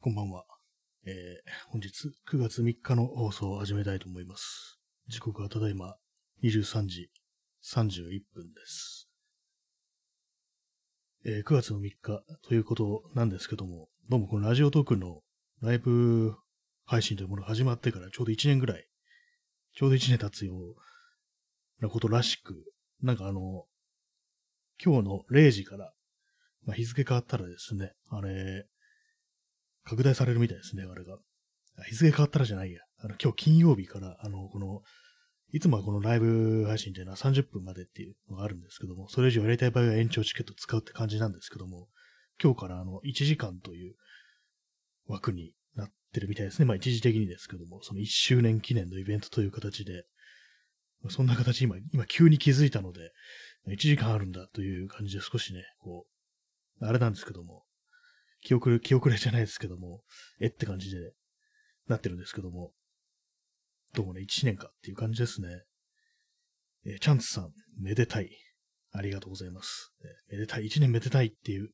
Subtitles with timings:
[0.00, 0.44] こんばんは。
[1.06, 1.88] えー、本日
[2.30, 4.78] 9月3日の放送を始めたいと思います。
[5.08, 5.96] 時刻はただいま
[6.44, 7.10] 23時
[7.64, 9.08] 31分です。
[11.26, 15.22] えー、9月の3日ということなんですけども、どうもこのラジオトークの
[15.62, 16.32] ライブ
[16.84, 18.86] 配信というものが始まってからちょうど1年ぐらい、
[19.74, 22.54] ちょうど1年経つようなことらしく、
[23.02, 23.64] なんかあの、
[24.80, 25.92] 今日の0時から、
[26.66, 28.68] まあ、日付変わったらですね、あれ、
[29.88, 31.18] 拡大されるみたいですね、あれが。
[31.88, 32.80] 日付変わったらじゃないや。
[32.98, 34.82] あの、今日金曜日から、あの、この、
[35.50, 41.88] いつもはこのライブ配信っていうのは30分までっていうのがあるんですけども、それ以上やりたい場合は延長チケット使うって感じなんですけども、
[42.42, 43.94] 今日からあの、1時間という
[45.06, 46.66] 枠になってるみたいですね。
[46.66, 50.04] まあ一時的にですけども、その1周年記念のイベントという形で、
[51.08, 53.12] そんな形今、今急に気づいたので、
[53.68, 56.06] 1時間あるんだという感じで少しね、こ
[56.80, 57.64] う、あれなんですけども、
[58.42, 60.02] 気遅れ、気遅れじゃないですけども、
[60.40, 61.12] えって感じで
[61.88, 62.72] なってるんですけども、
[63.94, 65.48] どうもね、1年かっていう感じですね。
[66.86, 68.30] えー、チャンツさん、めでたい。
[68.92, 69.92] ありがとうございます。
[70.02, 71.70] えー、めでたい、1年めでたいっていう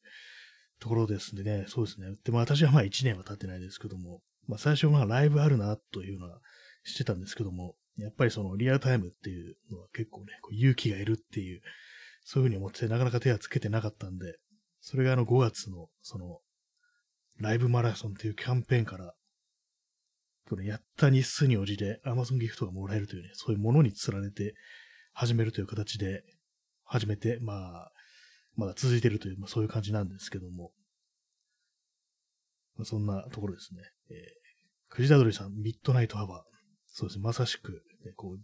[0.81, 2.07] ところですんでね、そうですね。
[2.25, 6.41] でも私はまあ1年は経ってないですけども、まあ最初はライブあるなというのは
[6.85, 11.61] してたんですけども、やっぱりそのリアルタイムっていうのは結構ね、こう勇気がいるっていう、
[12.25, 14.39] そういうふうに思ってなかなか手はつけてなかったんで、
[14.81, 16.41] それがあの5月のその
[17.41, 19.15] ライブマラソンというキャンペーンから、
[20.49, 24.55] これやった日数に応じて Amazon ギフトがもらえるというね、そういうものに釣られて
[25.13, 26.23] 始めるという形で
[26.85, 27.93] 始めて、まあ、
[28.57, 30.71] まだ続いてるという、まあ、そういう感じなんですけども、
[32.77, 33.81] まあ、そんなところですね。
[34.11, 34.17] えー、
[34.91, 36.43] クジラドリさん、ミッドナイトアワー。
[36.87, 38.41] そうですね、まさしく、ね、こう、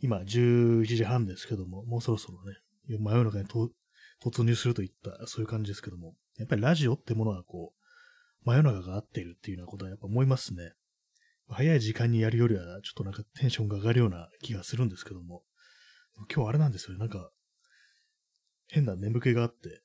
[0.00, 3.46] 今11時半ですけども、もうそろそろね、真夜中に
[4.22, 7.85] 突入するといった、そういう感じですけども、やっぱりラジオってものはこう、
[8.46, 10.72] 真夜中が合ってるっていうようなことはやっぱ思いますね。
[11.48, 15.42] 早い時間にやるよりは、ちょっとなんかテンションが上がるような気がするんですけども、
[16.32, 17.30] 今日あれなんですよね、なんか、
[18.68, 19.82] 変な眠気があって、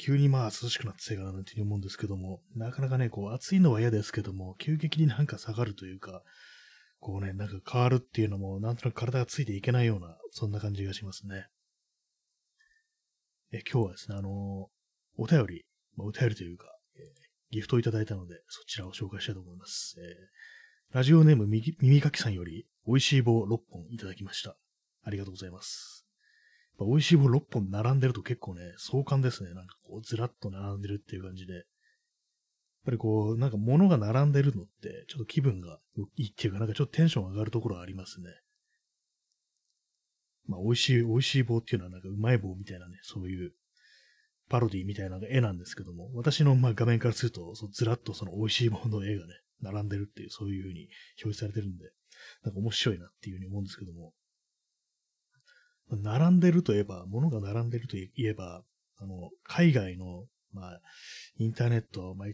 [0.00, 6.22] 急にまあ涼しくなってせいかななんていうふうに思うんですけども、なかなかね、こう暑いのは嫌ですけども、急激になんか下がるというか、
[7.00, 11.48] こうね、なんか変わるっていうのも、なんとなく体がついていけないような、そんな感じがしますね。
[13.50, 15.64] え今日はですね、あのー、お便り
[15.98, 16.66] まあ、お便りというか、
[16.96, 17.04] えー、
[17.50, 19.96] ギフトをいただいたので、そちらを紹介したいと思います。
[19.98, 24.56] えー、ラジオネーム耳かきさんより、美味しい棒6本いただきました。
[25.04, 26.06] ありがとうございます。
[26.80, 29.52] 美味しい棒6本並んでると結構ね、壮観ですね。
[29.54, 31.54] なんかこう、ずらっと並んでるっていう感じで。
[31.54, 31.64] やっ
[32.84, 35.80] ぱりこう、なんか物が並んでるのって、ちょっと気分が
[36.16, 38.28] いいっていうか、なんかちょっとテンション上がるところありますね。
[40.46, 43.52] まあ、美味しい、美味しい棒っていうのはなんかうまい棒みたいなね、そういう
[44.48, 50.88] パロディみたいな絵なんですけども、私のま画面からすると、ずらっとその美味しいものの絵がね、並んでるっていう、そういう風に
[51.22, 51.90] 表示されてるんで、
[52.44, 54.12] なんか面白いなっていう風に思うんですけども、
[55.90, 58.62] 並んでるといえば、物が並んでるといえば、
[58.98, 60.80] あの、海外の、まあ、
[61.38, 62.28] インターネット、まあ、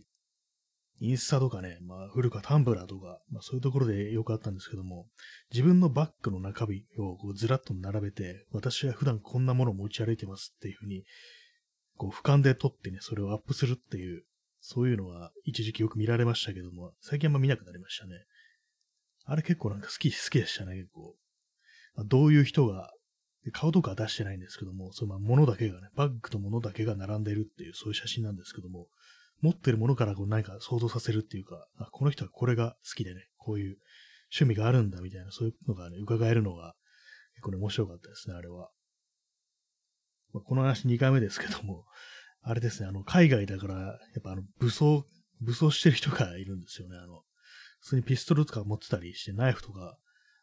[1.00, 5.06] インスタとかね、まあ、古くはタンブラーとか、まあ、そういうところでよくあったんですけども、
[5.52, 11.04] 自分のバッグの中身をこうずらっと並べて、私は普段こんなものを持ち歩いてますっていうふうに
[11.96, 14.24] こう、俯瞰で撮ってね、それをアップするっていう、
[14.60, 18.12] そういうのは一時期よく見られましたけども、最近あんま見なくなりましたね。
[19.26, 21.14] あれ結構なんか好き、好きでしたね、結構。
[21.94, 22.90] まあ、どういう人が、
[23.52, 28.88] 顔とかは出してないんですけども、そのまあ物だけがね、バッグと物だけが並んでるっていう、そういう写真なんですけども、
[29.42, 33.76] 持ってるものからこう何か想像させるっていうか、あ、この人はこれが好きでね、こういう
[34.32, 36.74] 趣味があるんだみたいな、そういうのがね、伺えるのが、
[37.34, 38.70] 結構ね、面白かったですね、あれは。
[40.34, 41.86] まあ、この話2回目ですけども、
[42.42, 45.06] あれですね、あの、海外だから、やっぱあの、武装、
[45.40, 46.96] 武装してる人がいるんですよね。
[46.98, 47.22] あの、
[47.80, 49.96] 普通にピストルとか持ってたりして、ナイフとか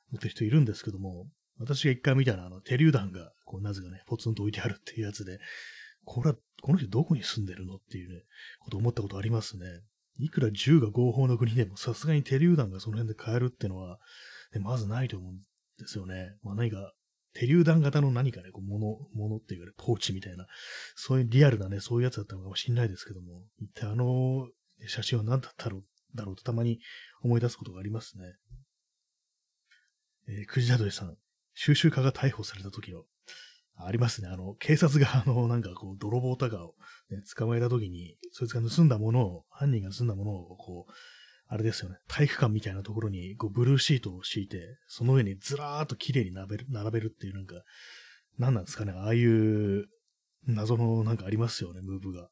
[0.09, 1.29] 持ってる人いるんですけども、
[1.59, 5.39] 私が一回見たのは、あの、手榴弾が、こう、なぜかね、ポツンと置いてあるっていうやつで、
[6.05, 8.23] これは、この人どこに住んでるのっていうね、
[8.59, 9.65] こと思ったことありますね。
[10.17, 13.99] いくら銃が合法の国でも、さすがに手榴弾がその辺で買えるっていうのは、
[14.53, 15.37] ね、まずないと思うん
[15.77, 16.35] ですよね。
[16.43, 16.93] まあ何か
[17.33, 20.45] 手榴弾型の何かね、こう、もの、ものっていうかね、ポーチみたいな、
[20.95, 24.47] そういうリアルなね、そういうやつだったのかもしれないですけども、一体あの
[24.87, 25.83] 写真は何だったろう、
[26.15, 26.79] だろうとたまに
[27.23, 28.23] 思い出すことがありますね。
[30.27, 31.15] えー、クジラドリさん、
[31.53, 33.03] 収集家が逮捕された時の、
[33.77, 34.27] ありますね。
[34.27, 36.75] あの、警察が、あの、なんかこう、泥棒とかを、
[37.09, 40.91] ね、捕まえた時に、そいつが盗んだものを、犯人が盗んだものを、こう、
[41.53, 47.55] あれですよね、体育館みたいなところにこうブルーシートを敷いて、その上にずらーっと綺麗に並べる並べるっていうなんか、
[48.39, 49.87] 何なんですかね、ああいう
[50.47, 52.29] 謎のなんかありますよね、ムーブが。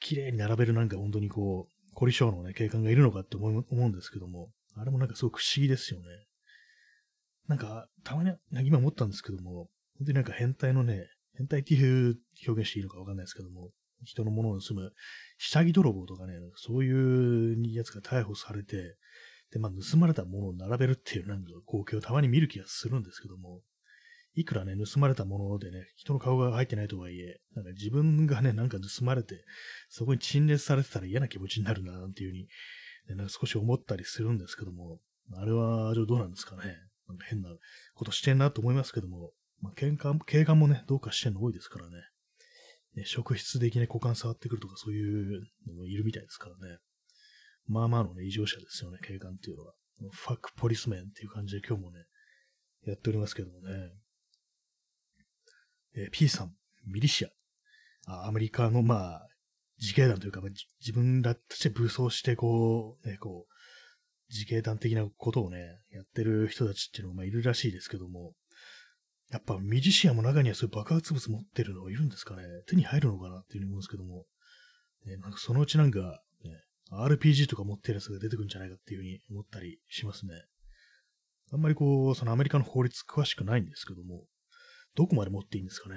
[0.00, 6.06] 綺麗に並べるなんか本当にこう、凝り性のね、警官がいるのかって思う思うんですけども、あれもなんかすごく不思議ですよね。
[7.46, 8.32] なんか、たまに、
[8.64, 9.68] 今思ったんですけども、
[9.98, 11.06] 本当になんか変態のね、
[11.36, 12.18] 変態っていう
[12.48, 13.70] 表現していいのかわかんないですけども、
[14.04, 14.92] 人のものを盗む
[15.38, 18.96] 下着泥棒とかね、そういうやつが逮捕されて、
[19.52, 23.62] で、まあ、盗まれたものを並べるっていうなんか光景をたまに見る気がするんですけども、
[24.34, 29.44] いくらね、盗まれたものでね、人の顔が入ってないとはいえ、なんか自分がね、なんか盗まれて、
[29.88, 32.42] そこに陳列されてたら嫌な気持ちになるな、なんていうふうに、
[33.08, 35.00] ね、なんか少し思ったりするんですけども、
[35.34, 36.76] あれは、どうなんですかね。
[37.08, 37.48] なんか変な
[37.94, 41.96] ことしてんなと思いますけども、まあ、警官、警官もね、どうかしてんの多いですからね。
[42.94, 46.78] ね職質的に股間触ってくるとかそういうのもいるみたいですからね。
[47.66, 49.74] まあまあのね、異常者ですよね、警官っていうのは。
[50.12, 51.98] ファックポリスメンっていう感じで今日もね、
[52.86, 53.92] やっておりますけどもね。
[55.96, 56.54] えー、P さん、
[56.86, 57.28] ミリシア。
[58.06, 59.28] あアメリカの、まあ、
[59.80, 60.50] 自警団というか、まあ、
[60.80, 63.52] 自分らたちで武装して、こう、ね、こう、
[64.32, 68.34] 自警団的なことをね、やってる人たちっていうのが、まあ、いるらしいですけども、
[69.30, 74.24] やっぱミリシアも中にはそういう爆発物持ってるのがいるんですかね手に入るのかなっていうふうに思うんですけども、
[75.06, 76.00] ね、なんかそのうちなんか、
[76.44, 80.32] ね RPG とか持ってるやつが出てくるんじゃないかっていうふうに思ったりしますね。
[81.52, 84.24] あんまりこう、そのアメリカの法律詳しくないんですけども、
[84.94, 85.96] どこまで持っていいんですかね。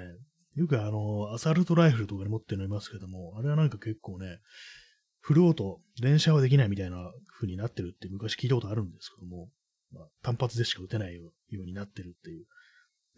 [0.54, 4.38] よくあの、アサルトライフルとかで持ってるのいますけども、あれはなんか結構ね、
[5.20, 9.48] フルオート、連射はできないみたいな風になってるって昔聞いたことあるんですけども、
[9.92, 12.44] まあ、単発でしか撃てないようになってるっていう。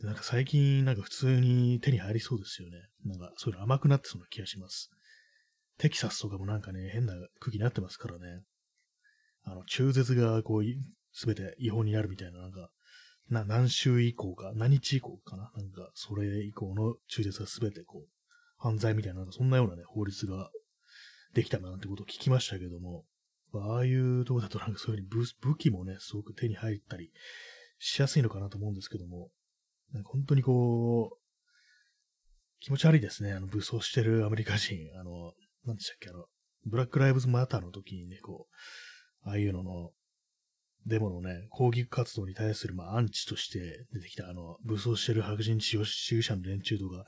[0.02, 2.76] なんか最近なんか普通に手に入りそうですよね。
[3.04, 4.90] なんかそういうの甘くなってそうな気がします。
[5.78, 8.42] テキサスとかもなんかね、変な空気になってますからね。
[9.44, 10.62] あの、中絶がこう、
[11.12, 12.70] すべて違法になるみたいな、なんか、
[13.28, 18.08] な、何週以降か、何日以降かななんか、それ以降の中絶がすべてこう、
[18.58, 20.50] 犯罪みたいな、なんかそんなようなね、法律が
[21.34, 23.04] できたなんてことを聞きましたけども、
[23.54, 27.10] ああいうとこだとなんかそういうふうに武器もね、すごく手に入ったり
[27.78, 29.30] しやすいのかなと思うんですけども、
[29.94, 31.18] なんか本当にこう、
[32.60, 33.32] 気持ち悪いですね。
[33.32, 34.76] あの、武装してるアメリカ人。
[34.98, 35.32] あの、
[35.64, 36.24] なんでしたっけ、あの、
[36.66, 38.48] ブラックライブズマターの時にね、こ
[39.24, 39.90] う、ああいうのの、
[40.86, 47.06] デモのね、抗議活動に対する、まあ、アンチとして出てきた、あの、武装してる白人主義者の連中とか、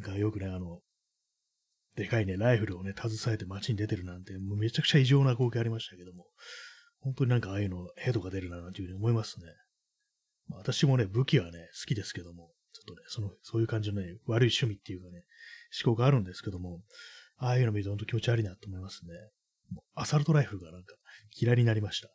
[0.00, 0.80] がよくね、あの、
[1.96, 6.26] でかいね、ライフルをね、携えて街に出てるなんて、もうめちゃくちゃ異常な光景ありましたけども、
[7.00, 9.46] 本当になんかああいうの、ヘドが出るな、なんていうふうに思いますね。
[10.50, 15.24] 私もね、武器はね、好きですけども、ちょっとね、その、そういう感じのね、悪い趣味っていうかね、
[15.84, 16.82] 思考があるんですけども、
[17.36, 19.12] ああいうの見ると本当気持ち悪いなと思いますね。
[19.94, 20.94] アサルトライフルがなんか
[21.36, 22.08] 嫌いになりました。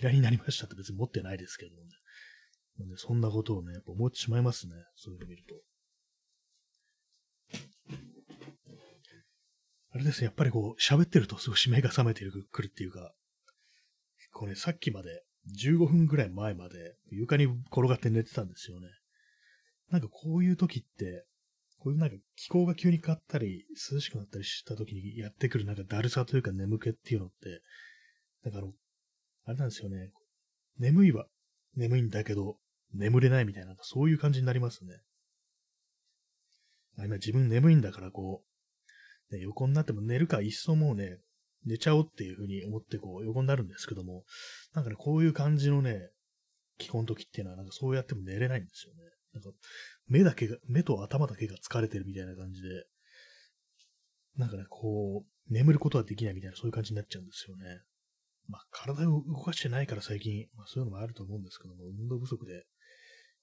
[0.00, 1.88] 嫌いになりましたって別に持ってないですけどもね。
[2.78, 4.74] なんでそんなことをね、やっぱ思ってしまいますね。
[4.96, 5.54] そういうの見ると。
[9.90, 13.14] あれですね、やっぱりこう、喋ってるとすごい目が覚めてくるっていうか、
[14.32, 15.24] こうね、さっきまで、
[15.56, 18.88] 15分ぐらい前まで床に転がって寝てたんですよね。
[19.90, 21.24] なんかこういう時って、
[21.78, 27.62] こういうなんか気候が急に変わったり、涼しくなったりした時にやってくるなんかだるさというか眠気っていうのって、
[28.44, 28.72] なんかあの、
[29.44, 30.10] あれなんですよね。
[30.78, 31.26] 眠いは
[31.76, 32.56] 眠いんだけど、
[32.92, 35.00] 眠れないみたいな、そういう感じになりますね。
[37.04, 38.42] 今自分眠いんだからこ
[39.30, 41.18] う、ね、横になっても寝るか、いっそもうね、
[41.66, 44.24] 寝ちゃおうっていうふうに思ってこう横になるんですけども、
[44.74, 46.10] なんかね、こういう感じのね、
[46.78, 49.00] 気候の時っていうのはなんかそうやっても寝れないんですよね。
[49.34, 49.50] なんか
[50.06, 52.68] 目だけが、目と頭だけが疲れてるみたいな感じで、
[54.36, 57.64] なんかね、こう、眠ることはできないみたいな、そういう感じになっちゃうんですよね。
[58.48, 62.64] まあ、体を動かしてないから最近、まあ、そういうのもあると思うんですけども、運動不足で、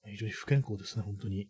[0.04, 1.48] 非常に不健康ですね、本当に。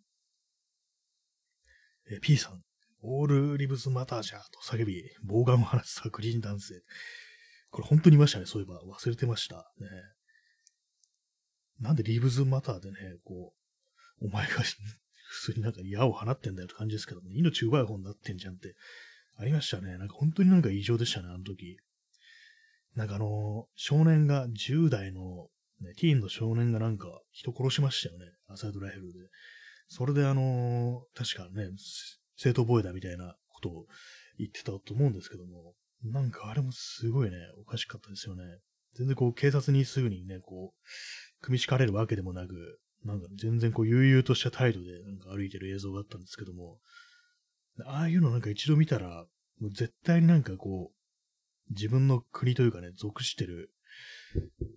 [2.10, 2.62] え P さん、
[3.06, 6.82] オールリブズマターじゃと叫び、暴眼を放つグリーン男性。
[7.70, 8.80] これ本当にいましたね、そういえば。
[8.80, 9.70] 忘れてました。
[9.78, 9.88] ね。
[11.80, 13.52] なんでリブズマターでね、こ
[14.20, 14.54] う、お前が
[15.28, 18.74] 普通になんか矢を放ってんだよって感じですけど、ね、命奪う方になってんじゃんって
[19.36, 19.98] ありましたね。
[19.98, 21.78] なんか本当になんか異常でしたね、あの時。
[22.94, 25.48] なんかあの、少年が10代の、
[25.80, 28.26] ね、ティーンの少年がなんか人殺しましたよね。
[28.48, 29.18] アサイドライフルで。
[29.88, 31.68] それであの、確かね、
[32.36, 33.86] 正当防衛だみたいなことを
[34.38, 35.74] 言ってたと思うんですけども、
[36.04, 38.42] なんかあれもすごいね、おかしかったですよね。
[38.94, 46.78] 全然こう警察にすぐにね、こう、組み敷かれるわけでもなく、なんか全然こう悠々とした態度でなんか歩いてる映像があったんですけども、
[47.84, 49.26] ああいうのなんか一度見たら、
[49.60, 53.70] もう絶対になんかこう、自分の国というかね、属してる、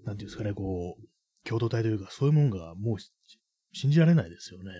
[0.05, 2.97] なんていうんですかね、こう、共同体というか、そういうもんがもう
[3.73, 4.71] 信じられないですよね。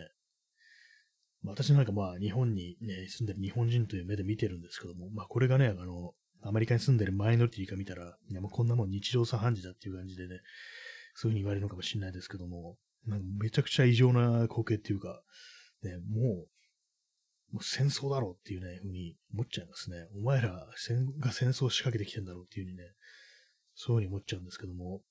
[1.43, 10.41] 私なんかまあ日本にね、住んでる日本人という目で見てるんですけども、まあこれがね、あの、アメリカに住んでるマイノリティが見たら、いやもうこんなもん日常茶飯事だっていう感じでね、
[11.15, 15.21] そういう風に言われるのかもしれないですけども、なんかめちゃくちゃ異常な光景っていうか、
[15.83, 16.47] ね、もう、
[17.51, 19.97] もう戦争だろうっていうね、ふうに思っちゃいますね。
[20.15, 22.83] お前らが戦争を仕掛けてきてんだろうっていう風にね、
[23.73, 25.01] そういう風に思っちゃうんですけども、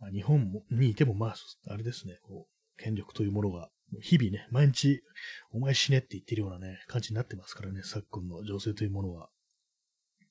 [0.00, 1.34] まあ、日本にいてもまあ、
[1.68, 3.70] あれですね、こう、権力というものが、
[4.00, 5.02] 日々ね、毎日、
[5.50, 9.28] お前死ねって言ってるようなね、感じになってますからね、昨今の情勢というものは。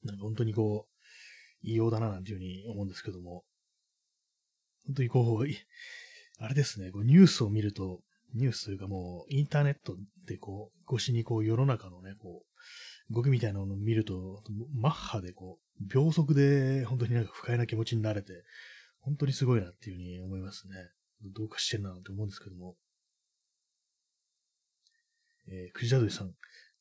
[0.04, 0.92] なんか本当にこう、
[1.62, 3.44] 異様だななんていうふうに思うんですけども、
[4.88, 8.02] 本当にこう、あれですね、こうニュースを見ると、
[8.34, 12.46] ニュースというかもう、インターネットでこう、越しにこう、世の中のね、こ
[13.10, 18.44] う、動きみたいなのを見ると、マッハでこう、秒速で本当になんか不快な気持ちになれて、
[19.02, 20.76] 本当にすごいなっていうふうに思いますね。
[21.24, 22.76] どうかしてんななんて思うんですけども。
[25.48, 26.34] えー、クジラドリさん、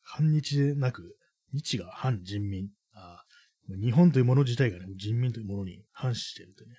[0.02, 1.16] 反日でなく、
[1.52, 2.68] 日が反人民。
[2.94, 3.24] あ
[3.68, 6.74] 日本というもの自体がね、人民というものに反しているとね、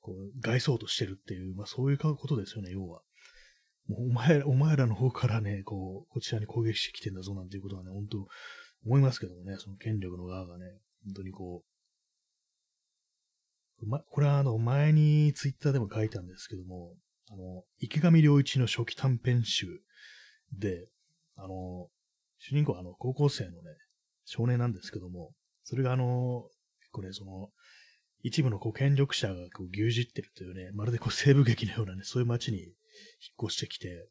[0.00, 3.00] こう、外装としてるっていう、まあそういうことですよね、要は。
[3.88, 8.26] もうお前ら、お前らの方からね、こう、こちらに攻撃してきてんだぞなんていうことはね、本当
[8.84, 10.66] 思いますけどもね、その権力の側がね、
[11.04, 11.62] 本当にこ
[13.82, 16.94] う、ま、これはあの、前にツイッターでも書いたんですけども、
[17.30, 19.66] あの、池上良一の初期短編集
[20.52, 20.88] で、
[21.36, 21.88] あの、
[22.38, 23.70] 主人公はあの、高校生のね、
[24.24, 25.32] 少年なんですけども、
[25.64, 26.48] それがあの、
[26.92, 27.50] これその、
[28.22, 32.72] 一部のこう権力者がこう牛耳ってるというね、まるでこう西部劇のようなね、そういう街に引っ
[33.44, 34.08] 越してきて、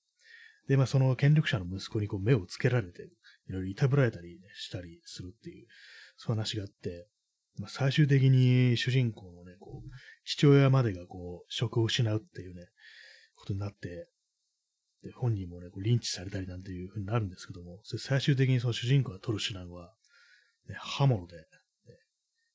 [0.68, 3.04] で、まあその権力者の息子にこう目をつけられて、
[3.48, 5.68] いろいろいたぶられたり、ね、したりするっていう、
[6.18, 7.08] そういう話があって、
[7.58, 9.90] まあ、最終的に主人公のね、こう、
[10.26, 12.68] 父親までがこう、職を失うっていうね、
[13.36, 14.08] ことになって、
[15.06, 19.94] で、本人もね、こうリンチされたりなんていう風になるんですけども、それ最終的にその主人公が取る手段は、
[20.68, 21.36] ね、刃物で、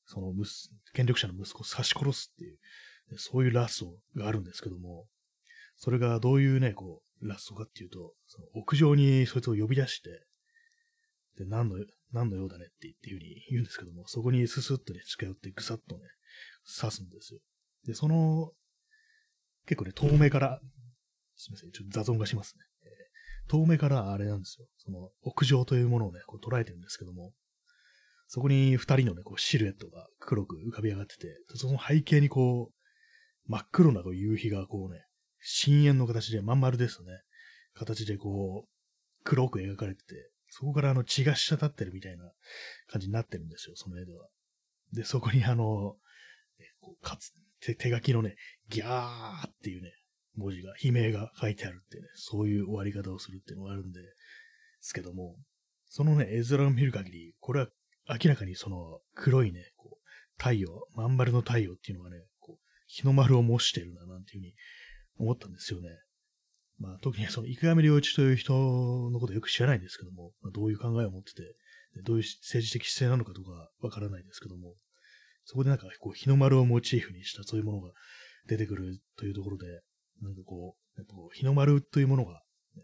[0.05, 0.33] その
[0.93, 2.57] 権力者の息子を刺し殺すっていう、
[3.17, 5.05] そういうラストがあるんですけども、
[5.77, 10.09] それがどういうね、こう、ラストかっていうと、その屋上にそいつを呼び出して、
[11.37, 11.77] で、何の、
[12.11, 16.01] 何の用だねって言っていう風に言うんですけども、そこにススッとね、近寄ってぐさっとね、
[16.79, 17.39] 刺すんですよ。
[17.85, 18.51] で、その、
[19.65, 20.59] 結構ね、遠目から、
[21.41, 22.63] すみません、ちょっと雑音がしますね。
[23.47, 24.67] 遠目からあれなんですよ。
[24.77, 27.33] その、屋上というものをね、こう捉えてるんですけども、
[28.27, 35.03] そこに二人のね、こうシルエットが黒く浮かび上がってて、その背景にこう、真っ黒なこう夕日がこうね、
[35.39, 37.07] 深淵の形でまん丸ですね。
[37.73, 38.69] 形でこう、
[39.23, 42.31] 黒く描かれてて、そこからあの血が滴ってるみたいな
[42.87, 44.27] 感じになってるんですよ、その絵では。
[44.93, 45.95] で、そこにあの、
[46.79, 48.35] こうかつ手手書きのね、
[48.69, 49.91] ギャーっていうね、
[50.35, 54.07] 文字が、悲鳴が書いてあるってね、そういう終わり方をするっていうのがあるんで、で
[54.81, 55.35] すけども、
[55.87, 57.67] そのね、絵面を見る限り、これは
[58.09, 59.97] 明らかにその黒いね、こう、
[60.37, 64.53] 太陽、まん丸の太陽っていうのがね、こう、日の丸を模してるな、なんていうふうに
[65.17, 65.89] 思ったんですよね。
[66.79, 71.43] まあ、特にその、池上良一という人のことよく知らないんですけども、まあ、どういう考えを持ってて、
[72.03, 74.75] どういう政治的姿勢なのかとかわからないですけども、
[75.45, 77.91] そこでなんか、こう、日の丸をモチーフにしたそういうものが
[78.47, 79.65] 出てくるというところで、
[80.21, 82.43] なんかこう、やっぱこう日の丸というものが、
[82.75, 82.83] ね、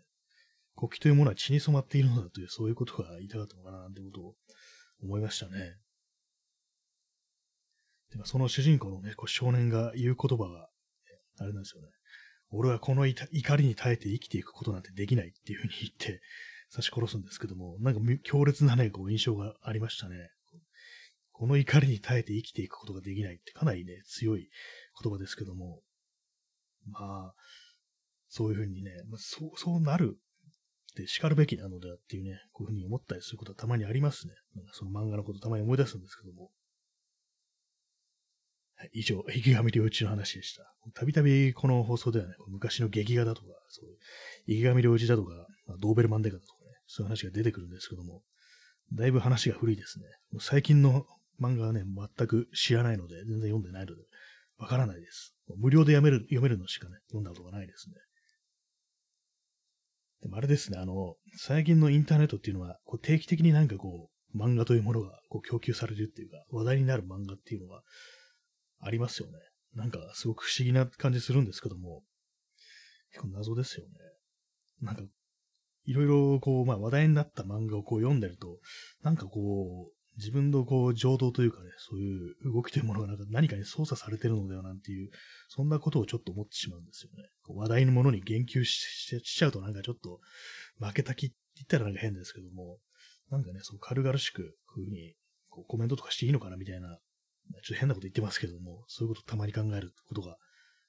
[0.76, 4.36] 国旗というものは血に染まっているのだという、そういうことが言いたかったのかな、なんてことを
[5.04, 5.76] 思いましたね。
[8.12, 10.70] でその主人公のね、こう少年が言う言葉が、
[11.40, 11.90] あれなんですよね。
[12.50, 16.22] 俺はこの怒りに耐えて生きていくことなんてできないっていうふうに言って
[16.72, 20.30] 刺し殺すんですけども、なんか強烈なね、こう印象がありましたね。
[21.32, 24.50] この怒りに耐えて生きていくことができないってかなりね、強い
[25.04, 25.82] 言葉ですけども、
[26.92, 27.34] まあ、
[28.28, 30.18] そういうふうにね、まあ、そう、そうなる
[30.94, 34.34] って叱るべきなのではっていうね、こういうふうに思ったりすることはたまにありますね。
[34.56, 36.50] なんかその漫画のことたまに思い出すんですけども。
[38.76, 40.64] はい、以上、池上良一の話でした。
[40.94, 43.98] たびたびこの放送ではね、昔の劇画だとか、そういう
[44.60, 48.22] 池上良一だとか、まあ、ドーベルマンデカだとかね、そういう話が出てくるんですけども、
[48.94, 50.06] だいぶ話が古いですね。
[50.40, 51.06] 最近の
[51.42, 54.02] 漫画はね、全く知らないので、全然読んでないので、
[54.58, 55.36] わからないです。
[55.58, 57.96] 無料で読める、読めるのしかね、読んだことがないですね。
[60.22, 67.84] でもあれですね、あの、最近のインターネットっていうのは、こう定期的になんかこう、漫画というものがこう供給されるっていうか、話題になる漫画っていうのは
[68.80, 69.34] ありますよね。
[69.74, 72.04] なんかすごく不思議な感じするんですけども、
[73.12, 73.92] 結構謎ですよね。
[74.82, 75.04] なんか、
[75.86, 78.60] いろいろこう、まあ話題になった漫画をこう読んでると、
[79.04, 85.10] なんかこう、自分のこう、情動というかね、そういう動きというものがなんか何かに操作されてるのではなんていう、
[85.48, 87.30] そんなことをちょっと思ってしまうんですよね。
[87.44, 90.20] こう話題のものに言及しちゃうとなんかちょっと
[90.80, 92.80] 負けた気って言ったらなんか変ですけども、
[93.30, 95.14] なんかね、そう軽々しくこういうふうに
[95.50, 100.38] こうコメントとかしていいのかなみたいな、ちょっと変なこと言ってますけども、そういうことたまに考えることが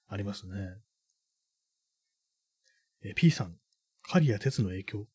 [0.08, 0.54] ありますね。
[3.04, 3.56] え P さん、
[4.10, 5.06] 刈谷鉄の影響？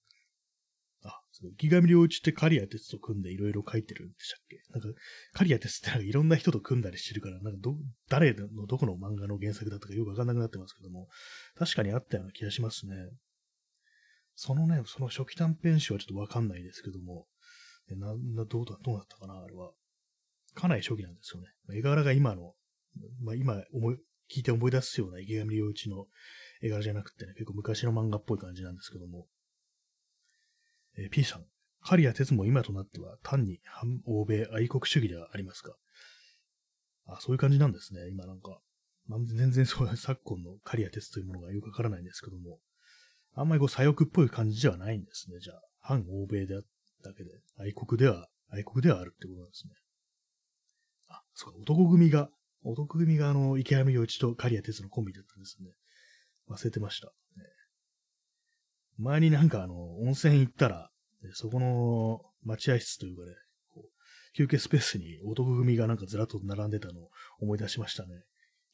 [1.03, 4.57] あ、そう、池上良一って刈谷鉄と組んでいろいろ書いてるんでしたっけ？
[4.71, 4.99] なんか、
[5.33, 7.75] 刈谷鉄ってなんかいろんな人と組んだりしてるから、なんかど、
[8.09, 11.09] 誰のどこの漫画の原作だったかよくわかんなくなってますけども、
[11.57, 12.95] 確かにあったような気がしますね。
[14.35, 17.27] そのね、その初期短編集はちょっとわかんないですけども、
[17.91, 19.71] えな、な、どうだ、どうだったかな、あれは。
[20.55, 21.47] かなり初期なんですよね。
[21.77, 22.53] 絵柄が今の、
[23.21, 23.97] まあ今思い、
[24.33, 26.05] 聞いて思い出すような池上良一の
[26.61, 29.27] 絵柄じゃなくてね、結構昔の漫画っぽい感じなんですけども、
[30.97, 31.45] えー、P さん、
[31.83, 35.75] 刈谷哲も今となっては単に反欧米愛国主義ではありますか？
[37.05, 38.59] あ、そういう感じなんですね、今なんか。
[39.07, 42.59] まあ、全然そういう、昨今の刈谷哲というものがよくわからないんですけども、
[43.35, 45.61] あんまりこう左翼っぽい感じではないんですね、じゃあ。
[45.81, 46.61] 反欧米であっ
[47.03, 49.73] ただけで、愛国では、愛国ではあるってことなんですね。
[51.09, 52.29] あ、そうか、男組が、
[52.63, 55.71] 男組があの、池上洋一と刈谷哲のコンビだったんですね。
[56.49, 57.11] 忘れてました。
[59.03, 60.89] 前になんかあの、温泉行ったら、
[61.33, 63.31] そこの待合室というかね、
[63.73, 68.23] こう休憩スペースに男組がなんかずらっと並んでたのを思い出しましたね。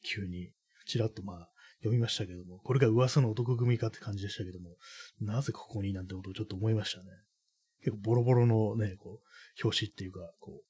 [0.02, 0.52] 急に。
[0.86, 1.48] ちらっとまあ、
[1.80, 4.76] 読みましたけども、これが噂の男組かって感じでしたけども、
[5.20, 7.04] なぜここになんてことをちょっと思いましたね。
[7.82, 10.62] 結構ボロボロのね、こう、表紙っていうか、こ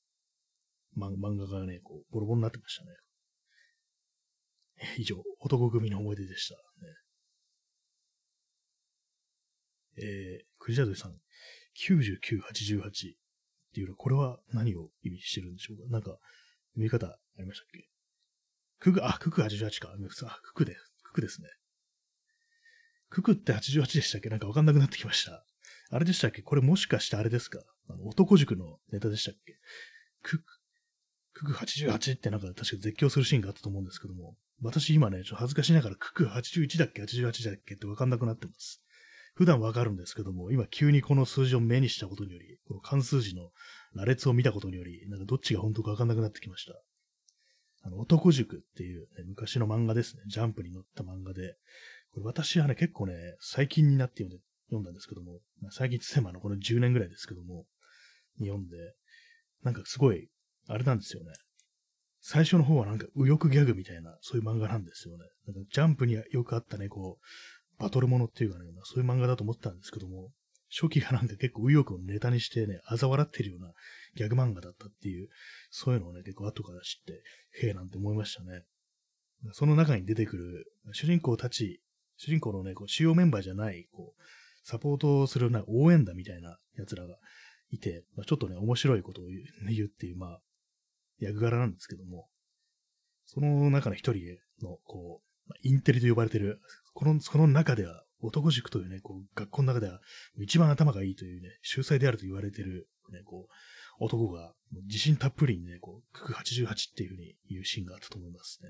[0.96, 2.90] う、漫画がね、こう、ボロボロになってましたね。
[4.98, 6.54] 以上、男組の思い出でした。
[6.54, 6.60] ね、
[10.00, 11.12] えー、クジャドリさん、
[11.78, 12.90] 9988っ
[13.72, 15.92] ていうのは、これは何を意味してるんでしょうか？
[15.92, 16.10] なんか、
[16.72, 17.88] 読み方ありましたっけ？
[18.78, 19.92] クク、あ、クク88か。
[20.26, 21.48] あ、ククで、ククですね。
[23.10, 24.28] ククって88でしたっけ？
[24.28, 25.44] なんかわかんなくなってきました。
[25.90, 26.42] あれでしたっけ？
[26.42, 27.60] これもしかしてあれですか？
[27.88, 29.54] あの男塾のネタでしたっけ？
[30.22, 30.44] クク、
[31.34, 37.74] クク88ってなんか確か絶叫するシーンがあったと思うんですけども、私今ね、ちょっと恥ずかしながらクク81だっけ ?88 だっけ？
[37.74, 38.82] ってわかんなくなってます。
[39.40, 43.52] 普段わかるんですけども、今急にこの数字を目にしたことにより、この関数字の
[43.94, 46.74] 羅列を見たことにより、なんかどっちが本当かわかんなくなってきました。
[47.82, 50.24] あの、男塾っていう、ね、昔の漫画ですね。
[50.26, 51.54] ジャンプに載った漫画で、
[52.12, 57.64] これ私はね、結構ね、最近になって読んで読んだんですけども、最近つてものこの10年ぐらいですけども、
[58.38, 58.76] に読んで、
[59.62, 60.28] なんかすごい、
[60.68, 61.32] あれなんですよね。
[62.20, 65.24] 最初の方はなんか右翼ギャグみたいな、そういう漫画なんですよね。
[65.46, 67.24] なんかジャンプによくあったね、こう、
[67.80, 70.30] バトルものっていうかね、まあ、そういう漫画だと思ったんですけども、
[70.70, 73.72] 初期がなんか結構右翼をネタにしてね、嘲笑ってるような
[74.14, 75.28] ギャグ漫画だったっていう、
[75.70, 78.62] そういうのをね、結構後から知って、へえなんて思いましたね。
[79.52, 81.80] その中に出てくる主人公たち、
[82.16, 84.22] 主人公のね、こう主要メンバーじゃない、こう、
[84.62, 87.16] サポートをするな応援団みたいな奴らが
[87.70, 90.40] いて、まあ、ちょっとね、面白いことを言う言うっていう、まあ、
[91.18, 92.28] 役柄なんですけども、
[93.24, 95.29] その中の一人の、こう、
[95.62, 96.60] インテリと呼ばれてる、
[96.94, 100.00] この、その中では、男塾というね、こう、学校の中では、
[100.38, 104.54] 一番頭がいいというね、秀才であると言われてる、ね、こう、男が、
[104.86, 108.68] 自信たっぷりにね、こう、クク88っていうふうに言うシーンがあったと思いますね。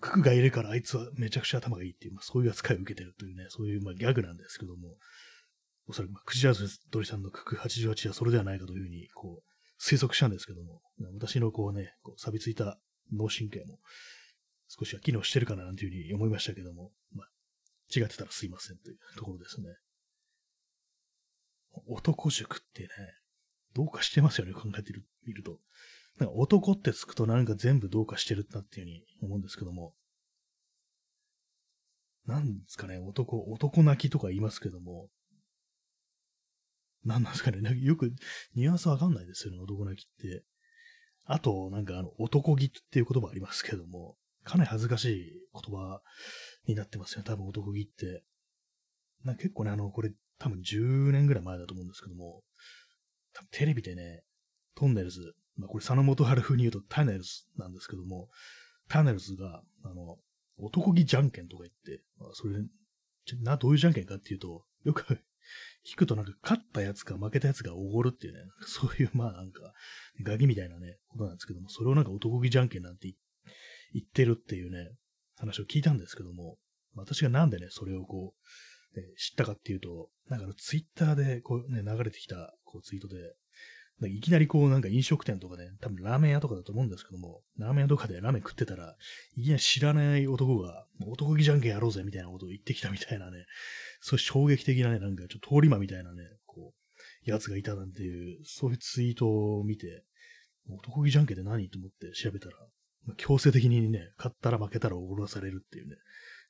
[0.00, 4.96] ククがいるからあいつはめちゃくちゃ頭がいいっていう、まあ、そういう扱いを受けてるというね、そういうまあギャグなんですけども、
[5.88, 10.82] おそらく、まあ、クジラズドリさんのクク88はそれではないかというふうに、こう、推測したんですけども、
[11.14, 12.78] 私のこうね、こう錆びついた
[13.12, 13.78] 脳神経も、
[14.68, 17.28] 少しは機能してるかななんていうふうに思いましたけども、まあ、
[17.94, 19.68] 違ってたらすいませんというところですね。
[21.86, 22.88] 男塾ってね、
[23.74, 24.92] どうかしてますよね、考えて
[25.24, 25.58] みると。
[26.18, 29.94] なんか男ってつくとなんか全部どうかしてるなっていうふうに思うんですけども。
[32.26, 35.08] なんですかね、男、男泣きとか言いますけども。
[37.04, 38.12] なんなんですかね、よく
[38.54, 40.44] ニュアンスわかんないですよね、男泣きって。
[41.24, 44.16] あと、なんかあの、男気っていう言葉ありますけども、
[44.48, 46.00] かなり恥ずかしい言葉
[46.66, 47.24] になってますよ、ね。
[47.26, 48.24] 多分男気って。
[49.24, 52.42] な結構ね、あの、これ多分10年ぐらい前だと思うんですけども、
[53.34, 54.22] 多分テレビでね、
[54.74, 58.28] トンネルズ、まあこれ佐野元春風に言うとタネルズなんですけども、
[58.88, 60.16] タネルズが、あの、
[60.56, 62.54] 男気じゃんけんとか言って、まあ、それ、
[63.42, 65.02] な、どういうじゃんけんかっていうと、よく
[65.86, 69.60] 聞くとなんか勝ったやつか負けたやつがおごるっていうね、そういうまあなんか、
[70.22, 73.14] ガキみたいなね、ことなんですけども、それをなんか男気じゃんけんなんて言っ
[73.92, 74.90] 言ってるっていうね、
[75.36, 76.56] 話を聞いたんですけども、
[76.94, 78.34] 私がなんでね、それをこ
[78.94, 83.34] う、ね、知ったかっていうと、なんかツイッターでこうね、流れてきたこうツイートで、
[84.10, 88.96] いきなりこうなんか飲食店とかで、多分ラーメン屋とかだと思うんですけども、ラーメン屋とかでラーメン食ってたら、
[89.36, 93.44] いきなり知らない男が、男気じゃんけんやろうぜみたいなことを言ってきたみたいなね、
[94.00, 96.72] そういう衝撃的なね、なんかちょっと通り魔みたいなね、こ
[97.26, 100.04] う、やつがいたなんていう、そういうツイートを見て、
[100.70, 101.68] 男気じゃんけんって何？
[101.68, 102.54] と思って調べたら、
[103.16, 105.96] 強制的にね、勝ったら負けたらおろされるっていうね、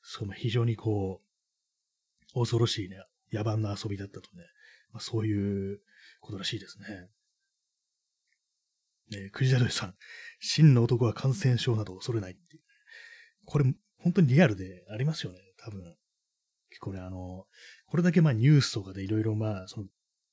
[0.01, 2.97] その非常にこう、恐ろしいね、
[3.31, 4.43] 野蛮な遊びだったとね、
[4.91, 5.79] まあ、そういう
[6.19, 6.85] ことらしいですね。
[9.15, 9.95] え、クジラドイさん、
[10.39, 12.67] 真の男は感染症など恐れないっていう、ね。
[13.45, 13.65] これ、
[13.97, 15.81] 本当にリアルでありますよね、多分。
[16.69, 17.47] 結構ね、あの、
[17.87, 19.87] これだけまあニュースとかでいろいろまあ、その、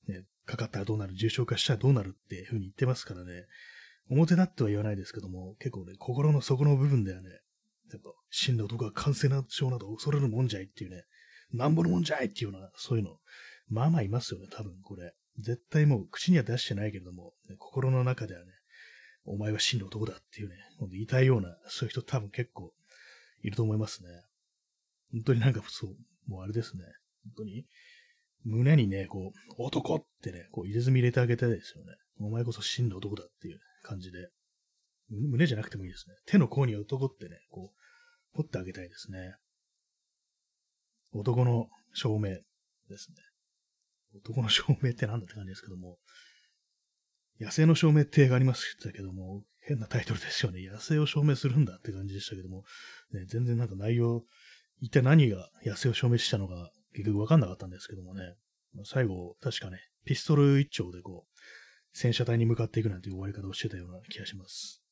[0.08, 3.46] ね、かかったらどうなる、重症化したらどうなるっていうふうに言ってますからね、
[4.08, 7.28] 表だっては言わないですけども、結構ね、心の底の部分ではね、
[7.92, 11.04] やっぱ、真の男は感染症など恐れるもんじゃいっていうね、
[11.52, 13.18] なんぼのもんじゃいっていうような、そういうの、
[13.68, 15.12] まあまあいますよね、多分これ。
[15.38, 18.52] 絶対もう口には出してないけれども、ね、心の中ではね、
[19.24, 20.54] お前は真の男だっていうね、
[20.90, 22.72] 言いたいような、そういう人多分結構
[23.42, 24.08] いると思いますね。
[25.12, 25.96] 本当になんかそう、
[26.30, 26.84] もうあれですね。
[27.24, 27.66] 本当に、
[28.44, 31.92] 胸にね、こう、男ってね、こう入れ墨入れてあげたいですよね。
[32.18, 34.28] お前こそ真の男だっていう感じで。
[35.08, 36.16] 胸じゃなくてもいいですね。
[36.26, 39.36] 手の甲に男ってね、こう、掘ってあげたいですね。
[41.12, 43.16] 男の証明ですね。
[44.16, 45.98] 男の証明って何だって感じですけども、
[47.40, 50.66] 野生の証明って映画ありましたけども、変なタイトルですよね。
[50.66, 52.64] 野生を証明するんだって感じでしたけども、
[53.12, 54.24] ね、全然なんか内容、
[54.80, 58.22] 一体何が野生を証明したのか結局わかんなかったんですけどもね、
[58.84, 61.35] 最後、確かね、ピストル一丁でこう、
[61.98, 64.82] 戦車隊に向かっていくなんていう終わり方をしてたような気がします。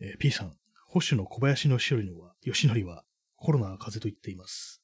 [0.00, 0.56] えー、P さん、
[0.88, 3.04] 保守の小林のしのは、吉典は
[3.36, 4.82] コロナは風邪と言っています。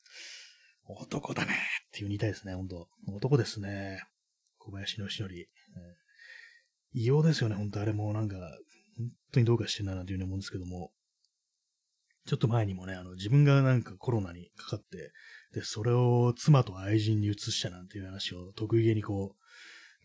[0.85, 4.03] 男だねっていう言いたいですね、本当男ですね。
[4.59, 5.49] 小林のしのり。
[6.93, 8.37] 異様ですよね、本当あれもなんか、
[8.99, 10.93] 本当にどうかしてんななんていうふうに思うんですけども、
[12.27, 15.11] ちょっと前にもね、あの、自分がなんかコロナにかかって、
[15.55, 19.48] で、それを妻と愛人に移したなんていう話を得意げにこう、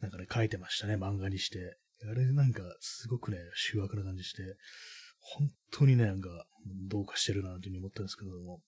[0.04, 1.78] なんかね、書いてましたね、漫画にして。
[2.06, 4.44] あれなんか、すごくね、醜悪な感じして、
[5.20, 6.46] 本当にね、なんか、
[6.90, 8.62] どうかしてるな、というふうに思ったんですけども、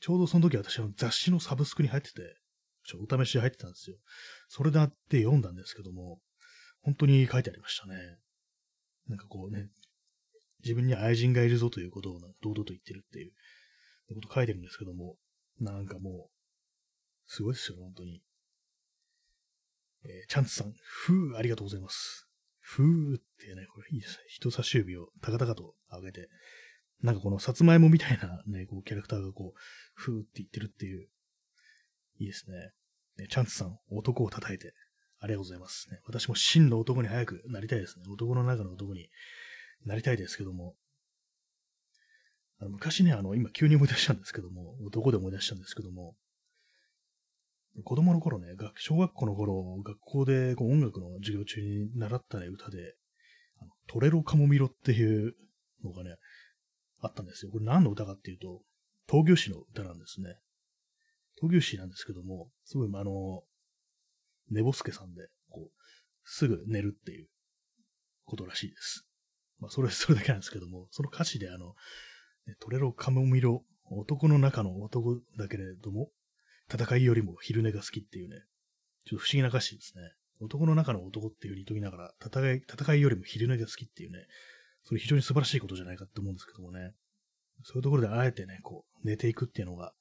[0.00, 2.22] ちょうどその時私は雑誌のサブスクに入ってて、
[2.84, 3.96] ちょお試しで入ってたんですよ。
[4.48, 6.20] それだって読んだんですけども、
[6.80, 8.16] 本当に書いてありましたね。
[9.08, 9.68] なんかこうね、
[10.64, 13.32] 自分に愛人がいるぞということを堂々と言ってるっていう
[14.14, 15.16] こと書いてるんですけども、
[15.60, 18.22] なんかもう、すごいですよ、本当に。
[20.08, 22.26] えー、チャンツさん、ふー、ありがとうございます。
[22.60, 24.24] ふーってね、これいいですね。
[24.28, 26.28] 人差し指を高々と上げて、
[27.02, 29.58] なんかこのさつまいもみたいなね、こうキャラクターがこう、
[29.94, 31.08] ふーって言ってるっていう、
[32.18, 32.56] いいですね。
[33.18, 34.72] ねチャンツさん、男を叩いて、
[35.20, 35.90] ありがとうございます。
[35.90, 38.04] ね、私も真の男に早くなりたいですね。
[38.10, 39.08] 男の中の男に
[39.84, 40.74] なりたいですけども。
[42.60, 46.16] あの昔ね、あの、今急に思い出したんですけども、男で思い出したんですけども、
[47.84, 52.94] 子供の頃ね、小学校の頃、学校でこう音楽の授業中に習ったね、歌で、
[53.60, 55.34] あのトレロカモミロっていう
[55.84, 56.16] のがね、
[57.00, 57.52] あったんですよ。
[57.52, 58.60] これ何の歌かっていうと、
[59.08, 60.36] 闘牛士の歌なんですね。
[61.40, 63.42] 闘牛士なんですけども、すごい、あの、
[64.50, 65.70] 寝ぼすけさんで、こう、
[66.24, 67.28] すぐ寝るっていう
[68.24, 69.06] ことらしいです。
[69.60, 71.74] まあ、それ、それだけなんですけども、その歌詞であの、
[72.60, 76.10] トレロカモミロ、男の中の男だけれども、
[76.72, 78.36] 戦いよりも昼寝が好きっていうね、
[79.06, 80.02] ちょっと不思議な歌詞ですね。
[80.40, 84.26] 男の中の男っていうふうに言いながら、戦い、戦いよりも昼寝が好きっていうね、
[84.84, 86.92] それ非常に素晴らしいことじゃないかって思うんですけどもね。
[87.64, 89.92] そういうところであえてね、こう、寝ていくっていうのが、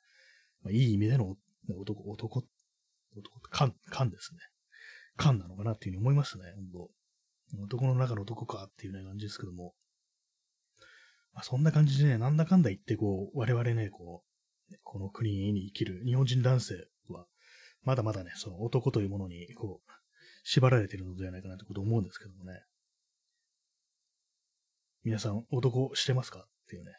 [0.61, 1.35] まあ、いい意味での
[1.75, 2.43] 男、男、
[3.15, 4.39] 男、感、感ですね。
[5.15, 9.73] 感なのかなっていうふうに思いますね、本当男の中の男かっていうね、感じですけども。
[11.33, 14.26] まあ、そんな感じでね、なんだかんだ言って、こう、我々ね、こう、
[14.83, 16.75] この国に生きる日本人男性
[17.09, 17.25] は、
[17.83, 19.91] まだまだね、その男というものに、こう、
[20.43, 22.61] 縛られているのではないかなということ思うんですけどもね。
[25.03, 26.91] 皆さん、男してますかっていうね。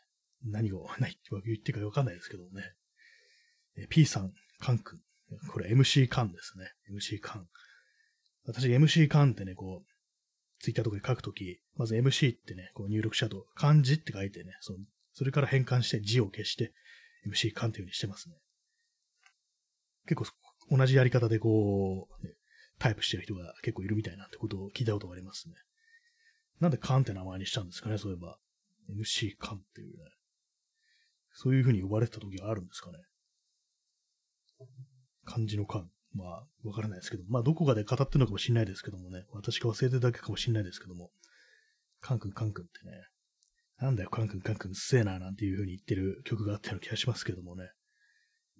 [0.45, 2.75] 何を、 何言ってるかわかんないですけどもね。
[3.77, 5.03] え P さん、カン君。
[5.53, 6.73] これ MC カンですね。
[6.91, 7.49] MC カン。
[8.45, 9.93] 私 MC カンってね、こう、
[10.61, 14.79] ツイッターとかに書くとき、まず MC ってね、こう入力したと、漢字って書いてね、その
[15.19, 16.73] それから変換して字を消して、
[17.27, 18.37] MC カンっていう風にしてますね。
[20.07, 20.27] 結構
[20.71, 22.27] 同じやり方でこう、
[22.79, 25.55] タイプしてる人が結構いるみたいなってことを聞いたことがありますね。
[26.61, 28.39] なんでカンって名前にしたんですかね、そういえば。
[28.91, 30.05] MC カンっていうね。
[31.33, 32.99] そういう風に呼ばれてた時があるんですかね。
[35.25, 35.85] 漢字の漢。
[36.15, 41.11] まあ、わからないですけど、まあ、どこかで語ってるのかもしれないですけどもね、私が忘れてるだけかもしれないですけども、
[42.01, 42.93] カン君カン君ってね、
[43.81, 47.71] なんだよ、カン君カン君うっせえな、なんていう風に言ってる曲があったような気がしますけどもね、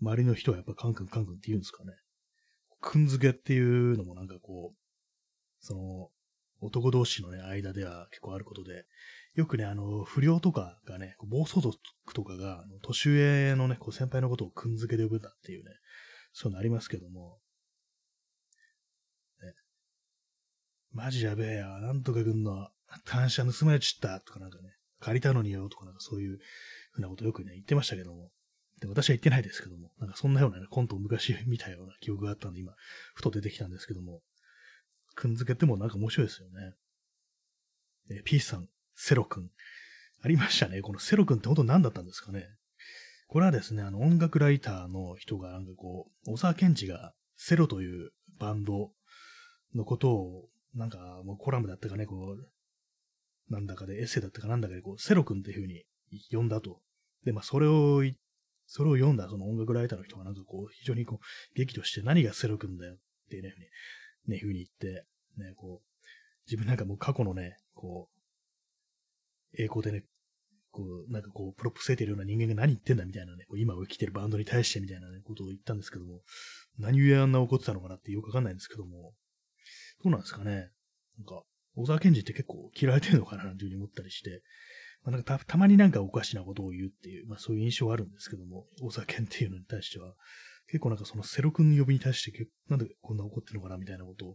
[0.01, 1.93] 周りの人はやっぱカン君カン君って言うんですかね。
[2.81, 4.79] くんづけっていうのもなんかこう、
[5.61, 6.11] その、
[6.61, 8.85] 男同士のね、間では結構あることで、
[9.35, 11.77] よくね、あの、不良とかがね、暴走族
[12.15, 15.71] とかが、年上のね、こう先輩のことをくんづけで呼ぶんだっていうね、
[16.33, 17.39] そういうのありますけども、
[19.43, 19.55] ね、
[20.93, 22.69] マジやべえや、なんとかくんの
[23.05, 26.39] 単車盗まれちったとかなんかね、借りたのによとかなんかそういう
[26.93, 28.31] ふうなことよくね、言ってましたけども、
[28.81, 32.73] で私は言ってないですけども、なんかそんなような、ね、コントを昔見たような記憶があったんで、今、
[33.15, 34.21] ふと出てきたんですけども、
[35.15, 36.75] くんづけてもなんか面白いですよね。
[38.11, 39.51] えー、ピースさん、セロくん。
[40.23, 40.81] ありましたね。
[40.81, 42.47] このセロくんって本当何だったんですかね。
[43.27, 48.93] これはですね、あの音楽ライターの人がなんかこう、小沢健二がセロというバンド
[49.75, 52.49] のことを、なんかもうコラムだったかね、こう、
[53.51, 55.85] なんだかでエッセイだったかなんだかでこう、セロくんっていう風に
[56.31, 56.81] 呼んだと。
[57.25, 58.03] で、まあそれを
[58.69, 62.97] それを読んだその音楽ライターの人がなんかこう、非常にこう、激怒して何がセロくんだよっ
[63.31, 63.55] ていうね、
[64.27, 65.07] ね、ふうに言って、
[65.39, 66.07] ね、こう、
[66.47, 68.11] 自分なんかもう過去のね、こ
[69.57, 70.05] う、栄光でね、
[70.71, 76.21] こう、なんかこう、プロップせいてるような人間が何言ってんだみたいなね、こう今生きてるバンドに対してみたいなね、ことを言ったんですけども、
[76.79, 79.15] 何故あんな怒ってたのかなってよくわかんないんですけども、
[80.05, 80.71] どうなんですかね。
[81.17, 81.43] なんか、
[81.79, 84.43] 小沢健二って結構嫌われてるのかななんていうふうに思ったりして、
[85.05, 90.15] まあ、なんかたまになんかおかしなことを言うっていう、まあそういう印象はあるんですけども、大沢健っていうのに対しては、
[90.67, 94.29] 結構なんかそのセロ君の呼びに対して、なんでこんな怒ってるのかなみたいなことを、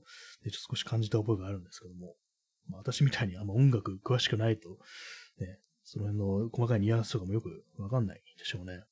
[0.44, 2.16] ね、ちょっと少し感じた覚えがあるんですけども、
[2.70, 4.70] まあ、私みたいにあんま音楽詳しくないと、
[5.40, 8.84] ね、その辺の細かいニュアンスとかもよくわかんないでしょうね。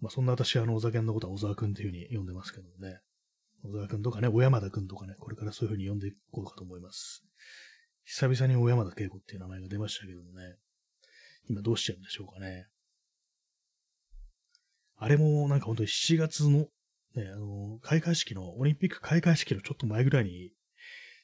[0.00, 3.00] まあそんな私はあの小沢のことは小沢君っていう風に呼んでますけどもね。
[3.62, 7.24] 小沢君とかね、小山田君とかね、これからそういう風に呼んでいこうかと思います。
[8.04, 10.56] 久々に小山田恵子っていう名前が出ましたけどね。
[11.48, 12.66] 今どうしちゃうんでしょうかね。
[14.96, 16.66] あれもなんか本当に7月の、
[17.14, 20.52] ね、あの、開会式の、オリンピック開会式のちょっと前ぐらいに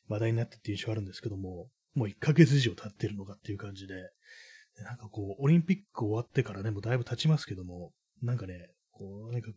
[0.09, 3.95] 話題になったっていう印象あるんですけども、もう1ヶ月以上経ってるのかっていう感じで、
[4.77, 7.93] でなんかこう、オリンピック終わってからね、もうだいぶ経ちますけども、
[8.23, 9.51] なんかね、こう、なんか、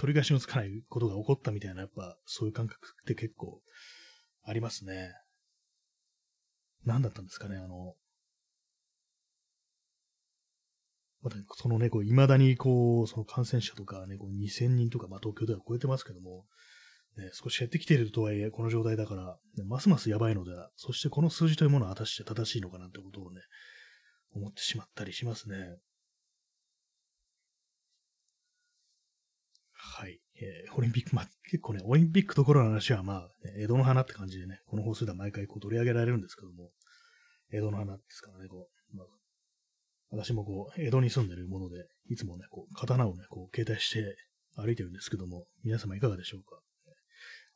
[0.00, 3.60] 取り返しのつかないことが起こったみたいな、やっぱ、そういう感覚って結構
[4.42, 5.12] ありますね。
[6.86, 7.94] 何だったんですかね、あの、
[11.20, 16.46] またそのね、こう、未だにこう、その感染者とかね、こう2000人とか、まあ東京では超えてますけども、
[17.18, 23.42] ね、少し減ってきているとはいえ、この状態だから、ね、ますますやばいのでは、そしてこの数字というものは果たして正しいのかなってことをね、
[24.34, 25.56] 思ってしまったりしますね。
[30.00, 30.18] はい。
[30.40, 36.70] えー、オリンピック、まあ、結構ね、オリンピックところの話は、まあ、ね、江戸の花って感じでね、この放送では毎回こう取り上げられるんですけども、
[37.52, 39.06] 江戸の花ですからね、こう、まあ、
[40.12, 44.16] 私もこう、江戸に住んでるもので、いつもね、こう、刀をね、こう、携帯して
[44.56, 46.62] 歩いてるんですけども、皆様いかがでしょうか？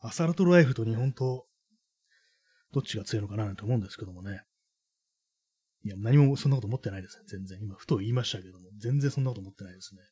[0.01, 1.47] アサルトライフと日本と、
[2.73, 4.43] どっちが強いのかななんて思うんですけどもね。
[5.83, 7.59] いや、何もそんなこと思ってないです、全然。
[7.63, 10.03] 今、ふと言いましたけども、全然そんなこと思ってないですね。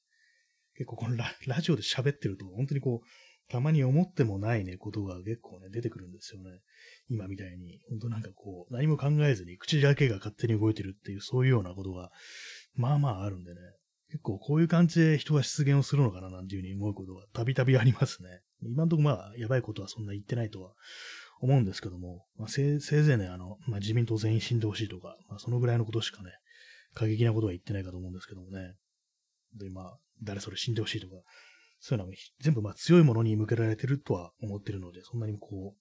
[0.74, 3.06] 結構このラ ラジオで喋ってると、本当にこう、
[3.48, 6.60] たまに思ってもないね、ことが結構ね、出てくるんですよね。
[7.08, 12.10] 今みたいに、本当なんかこう、何も考えずに口だけが勝手に動いてるっていう、そういうようなことが、
[12.74, 13.60] まあまああるんでね。
[14.08, 18.42] 結構こういう感じで人が出現をするのかななんていうふうに思うことがたびたびありますね。
[18.62, 20.74] 今んとこまあ、やばいことはそんな言ってないとは
[21.40, 26.30] 思うんですけども、まあ、せせいぜいね、あの、まあ、自民党全員死んでほしいとか、まあ、そのぐらいのことしかね、
[26.94, 28.74] 過激なことは言ってないかと思うんですけどもね。
[29.58, 31.14] で、まあ、誰それ死んでほしいとか、
[31.80, 35.74] そういうのは全部まあ強いものに向けられてるとは思ってるので、そんなにこ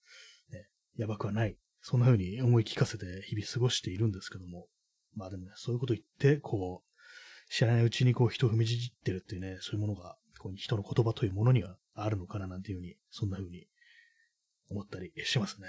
[0.49, 1.57] う、ね、やばくはない。
[1.81, 4.67] そんな風に思い聞かせて日々過ごしているんですけども。
[5.15, 13.67] まあでもね、そういうこと言って、こう、知らないうちにこう人を踏みじじってるっていうね、そういうものが、こう人の言葉というものにはあるのかななんていうふうに、そんな風に
[14.69, 15.67] 思ったりしますね。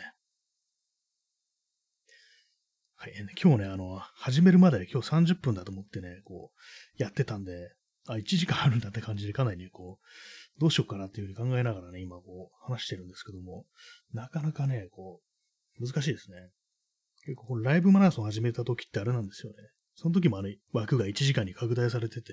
[2.94, 7.74] はい、今日ね、あの、始めるまで今日30分だと思ってね、こう、やってたんで、
[8.08, 13.66] あ、1時間あるんだって感じでかなりね、こう、どうしようかなっていうふうに考えながらね、今こう、話してるんですけども、
[14.12, 15.20] なかなかね、こ
[15.80, 16.36] う、難しいですね。
[17.24, 19.56] 結構ライブマラソン始めた時ってあれなんですよね。
[19.94, 22.32] その時もあの枠が1時間に拡大されてて、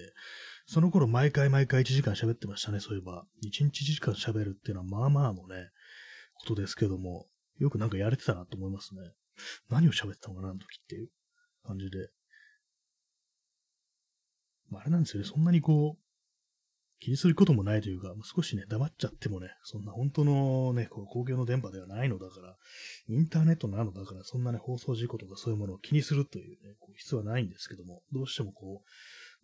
[0.65, 3.25] その頃毎回毎回1時間喋ってましたね、そういえば。
[3.45, 5.69] 1日1時間喋るっていうのはまあまあのね、
[6.35, 7.27] ことですけども、
[7.59, 9.01] よくなんかやれてたなと思いますね。
[9.69, 11.09] 何を喋ってたのかな、あの時っていう
[11.63, 12.09] 感じで。
[14.69, 16.03] まあ、あれなんですよね、そんなにこう、
[16.99, 22.57] 気にすることもないというか、少しね、黙っちゃってもね、そんな本当のね、こう公共の電波ではないのだから、
[23.07, 28.83] インターネットなのだから、そんなね、放送事故とかそういうものを気にするというね、こう必要はないんですけども、どうしてもこ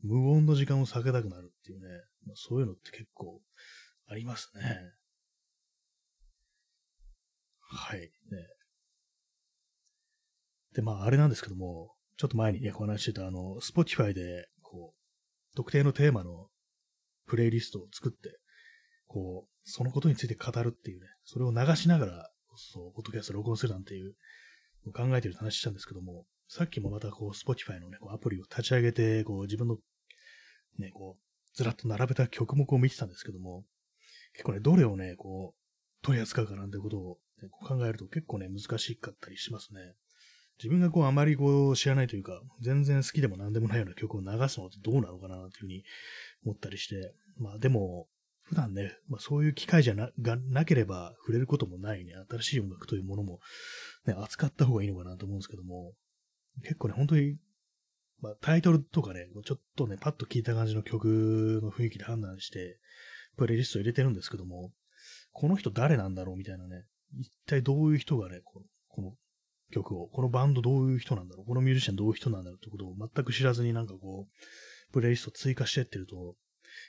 [0.03, 1.87] う、無音の時間を避けたくなるっていうね、
[2.25, 3.39] まあ、そういうのって結構
[4.07, 4.61] ありますね。
[7.59, 8.01] はい。
[8.01, 8.09] ね。
[10.73, 15.04] で、まあ、あれなんですけども、ちょっと前にね、お話してた、あの、Spotify で、こう、
[15.55, 16.47] 特定のテーマの
[17.27, 18.39] プレイリストを作って、
[19.07, 24.15] こう、そのことについて語るっていうね、それを流しながら、そう、ポッドキャスト録音するなんていう
[24.93, 29.77] 考えてるって話したんですけども、さっきもまたこう、Spotify のね、こうアプリを立ち上げて、こう、自分の、
[30.77, 31.21] ね、こう、
[31.55, 33.63] ずらっと並べた曲目を見てたんですけども、
[34.33, 39.79] 結構ね、どれをね、こう、取り扱うかなんてことを、ね、考えると結構ね、難しかったりしますね。
[40.57, 45.83] 自分がこう、あまりこう、知らないというか、全然好きでも何でもないような曲を流すのってどうなのかな、というふうに
[46.45, 48.07] 思ったりして、まあでも、
[48.43, 53.39] 普段ね、まあそういう機会じゃな、がなければ触れることもないね、新しい音楽というものも、
[54.05, 55.93] ね、扱った方がいいのかなと思うんですけども、
[56.61, 57.37] 結構ね、本当に、
[58.21, 62.79] まあタイトルとかね、ちょっとね、パッと聞いた感じの曲の雰囲気で判断して、
[63.35, 64.71] プレイリスト入れてるんですけども、
[65.33, 66.85] この人誰なんだろうみたいなね、
[67.19, 69.13] 一体どういう人がね、このこの
[69.71, 72.57] 曲を、このバンドどういう人なんだろう、このミュージシャンどういう人なんだろう？
[72.57, 76.35] ってことを全く知らずになんかこう、プレイリスト追加してってると、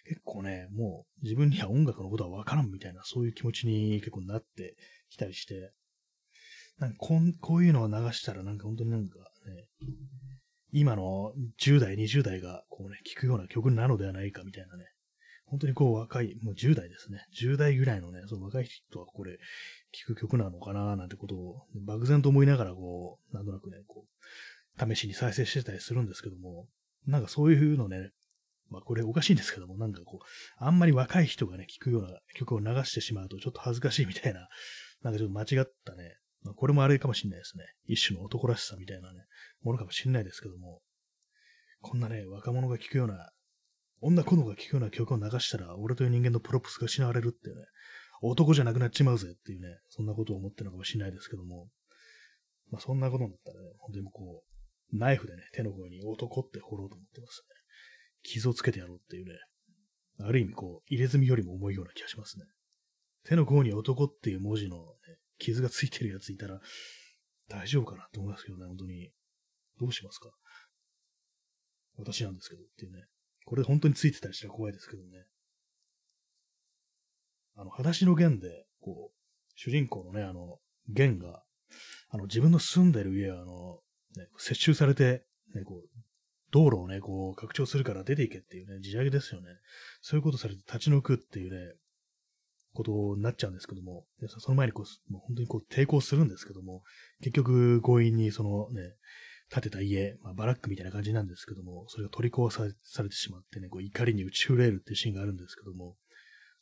[0.09, 4.77] 結構ね、もう自分には音楽のことはわからんみたいな、そういう気持ちに結構なって
[5.11, 5.73] きたりして、
[6.79, 9.25] なんかこんこういうのを流したらなんか本当になんかね、
[10.73, 14.85] 今の10代、20代がこうね、聴くような曲なのではないかみたいなね、
[15.47, 17.25] 本当にこう若い、もう10代ですね。
[17.41, 19.39] 10代ぐらいのね、その若い人はこれ、
[19.97, 26.69] 聴く曲なのかななんてことを、漠然と思いながらこう、なんとなくね、こう、試しに再生してたりするんですけども、
[27.07, 28.11] なんかそういうのね、
[28.69, 30.25] まあこれおかしいんですけども、なんかこう、
[30.59, 34.49] あんまり若い人がね、聴くような曲を流してしまうとちょっと恥ずかしいみたいな、
[35.03, 37.65] なんかちょっと間違ったね、まあ、これもあれかもしんないですね。
[37.87, 39.25] 一種の男らしさみたいなね、
[39.63, 40.81] ものかもしんないですけども、
[41.81, 43.31] こんなね、若者が聴くような、
[44.01, 47.63] 女子供が聴くような曲を流したら、俺という人間のプロプスが失われるっていうね、
[48.29, 51.69] 男じゃなくなっちまうぜっていうね、そんなことを思ってるのかもしんないですけども、
[52.71, 54.45] まあそんなことになったらね、本当にこ
[54.93, 57.55] う、ナイフでね、手の甲に男って掘ろうと思ってますね。
[58.23, 59.35] 傷をつけてやろうっていうね、
[60.21, 62.47] ある意味こう、入れ墨よりも重いような気がしますね。
[63.25, 64.83] 手の甲に男っていう文字の、ね、
[65.39, 66.61] 傷がついてるやついたら、
[67.49, 69.11] 大丈夫かなと思いますけどね、本当に。
[69.79, 70.31] どうしますか？
[71.99, 73.05] 私なんですけどっていうね。
[73.45, 75.27] これ本当についてたりしたら怖いですけどね。
[77.57, 79.17] あの、裸足の弦で、こう、
[79.55, 81.43] 主人公のね、あの、弦が、
[82.11, 83.81] あの、自分の住んでる家は、あの、
[84.17, 85.89] ね、接収されて、ね、こう、
[86.53, 89.49] 道路をね、こう、拡張するから出ていけっていうね、自上げですよね。
[90.01, 91.75] そういうことされて立ち退くっていうね、
[92.77, 96.83] ことになっちゃうんですけども、でその前にこう、もう本当にこう抵抗するんですけども、
[97.21, 98.95] 結局強引にそのね、
[99.49, 105.97] 建てた家、まあ、バラックみたいな感じなんですけども、それが取り壊さされてしまってね、こう怒りに打ち震えるっていうシーンがあるんですけども、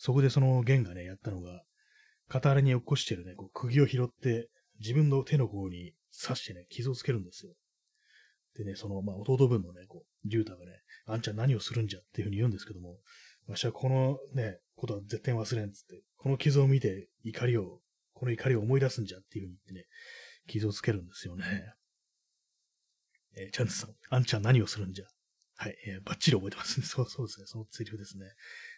[0.04, 1.64] そこでその弦がね、やったのが、
[2.28, 7.54] 片荒れに起こしてるね、こう釘を拾って、自分の手の甲に刺してね、傷をつけるんですよ。
[8.54, 10.72] でね、その、まあ、弟分のね、こう、竜太がね、
[11.06, 12.98] あんちゃん何をするんじゃっていうふうに言うんですけども、
[13.48, 17.80] わしはこのね、ことは絶対忘れんつって、この傷を見て怒りを、
[18.12, 19.86] この怒りを思い出すんじゃっていうふうに言ってね、
[20.48, 21.46] 傷をつけるんですよね。
[23.38, 25.06] えー、チャンスさん、あんちゃん何をするんじゃ？
[25.56, 26.84] はい、えー、バッチリ覚えてますね。
[26.86, 27.46] そうそうですね。
[27.46, 28.26] そのセリフですね。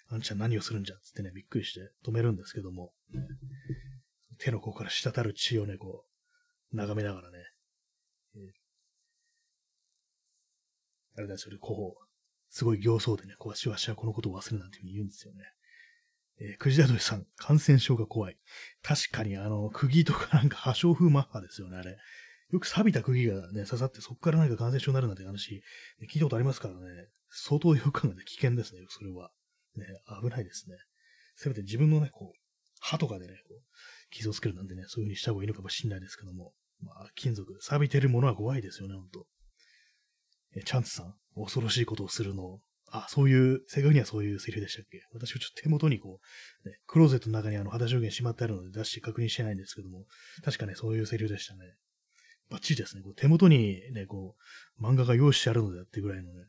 [0.08, 2.92] あんちゃん何をするんじゃつってね、びっくりして止めるんですけども、
[4.38, 6.04] 手の甲から滴る血をね、こ
[6.72, 7.38] う、眺めながらね、
[8.36, 8.42] えー、
[11.18, 12.06] あれだそれ、こう、
[12.50, 15.42] すごい形相でね、こう、しわしはこのことを忘れるなんていうふうに言うんですよね。
[16.38, 18.38] えー、くじだどさん、感染症が怖い。
[18.82, 21.96] 確かにあの、釘とかなんか破傷風マッハですよね、あれ。
[22.50, 25.62] よく錆びた釘がね、刺さってそこから何か感染症になるなんて話、
[26.12, 27.08] 聞いたことありますからね。
[27.30, 29.30] 相当よく考えて危険ですね、それは。
[29.78, 29.86] ね、
[30.22, 30.76] 危ないですね。
[31.36, 32.38] せめて自分のね、こう、
[32.80, 33.62] 歯とかでね、こう、
[34.10, 36.52] 傷をつけるなんてね、そういう風にした方がいいのかもしれないですけども。
[36.80, 39.26] まあ、金属、錆びてるものは怖いですよね、ほんと。
[40.54, 45.00] え、チャンツさん、恐ろしいことをするのを、あ、そういう、正確にはそういうセリフでしたっけ？
[45.12, 46.20] 私はちょっと手元にこ
[46.64, 50.04] う、ね、クローゼットの中にあの、肌証言しまってあるので出して確認してないんですけども、
[50.44, 51.60] 確かね、そういうセリフでしたね。
[52.50, 53.02] バッチリですね。
[53.02, 54.36] こう手元にね、こ
[54.78, 56.44] う、漫画が用意してあるのでってぐらいのね、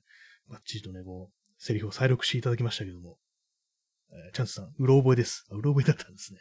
[0.49, 3.17] バッチリとね、こう、セリフを再録していただきましたけども、
[4.11, 5.45] えー、チャンスさん、うろ覚えです。
[5.51, 6.39] うろ覚えだったんですね。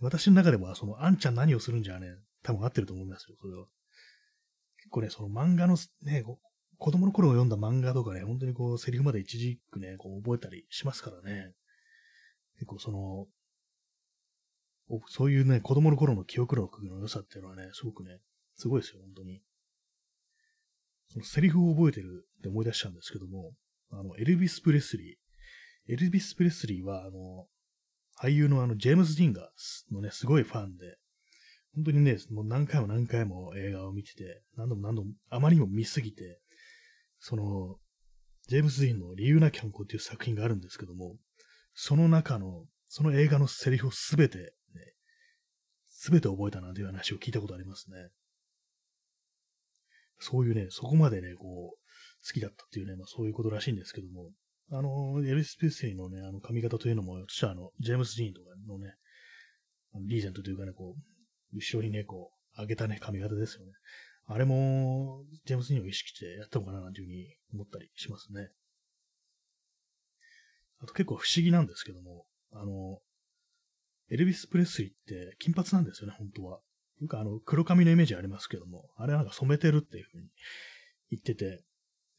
[0.00, 2.08] 私の中では、その、あんちゃん何をするんじゃね、
[2.42, 3.66] 多分合ってると思いますよ、それは。
[4.78, 6.24] 結構ね、その漫画のね、
[6.78, 11.52] 子供の頃読んだ漫画とかね、本当にこう、セリフまで一時くね、こう覚えたりしますからね。
[12.54, 13.26] 結構その、
[15.08, 18.20] そういうね、子供の頃の記憶力の良さっていうのはね、すごくね、
[18.56, 19.42] すごいですよ、本当に。
[21.10, 23.52] そのセリフを覚えてるって思い出したんですけども、
[23.90, 25.92] あの、エルビス・プレスリー。
[25.92, 27.46] エルビス・プレスリーは、あの、
[28.20, 30.98] 俳優のあの、ジェームズ・ディンガーのね、すごいファンで、
[31.74, 36.40] 本当にね、もう何回も何回も映画を見てて、何度も何度も、あまりにも見すぎて、
[37.20, 37.78] その、
[38.48, 41.16] ジェームズ・ディンの理由なき犯行っていう作品があるんですけども、
[41.74, 44.44] その中の、その映画のセリフをすべて、ね、
[45.86, 48.08] すべて覚えたなんていう話を聞いたことありますね。
[50.18, 51.87] そういうね、そこまでね、こう、
[52.28, 54.30] 好きだったっていうね、まあそういうことらしいんですけども、
[54.70, 58.94] あの、エルス・ペスリーのね、あの髪型というのも、私はあの、ジェームス・ディーンとかのね、
[60.06, 63.72] リーゼントというかね、こう、後ろにね、こう、上げたね、髪型ですよね。
[64.26, 68.50] あれも、ジェームス・ディーンを意識してやったのかな、なんていうふうに思ったりしますね。
[70.80, 73.00] あと結構不思議なんですけども、あの、
[74.10, 76.60] エルビス・プレスリーって金髪なんですよね、本当は。
[77.00, 80.28] いうか、あの、黒髪のイメージありますけども、あれはなんか染めてるっていうふうに
[81.10, 81.62] 言ってて、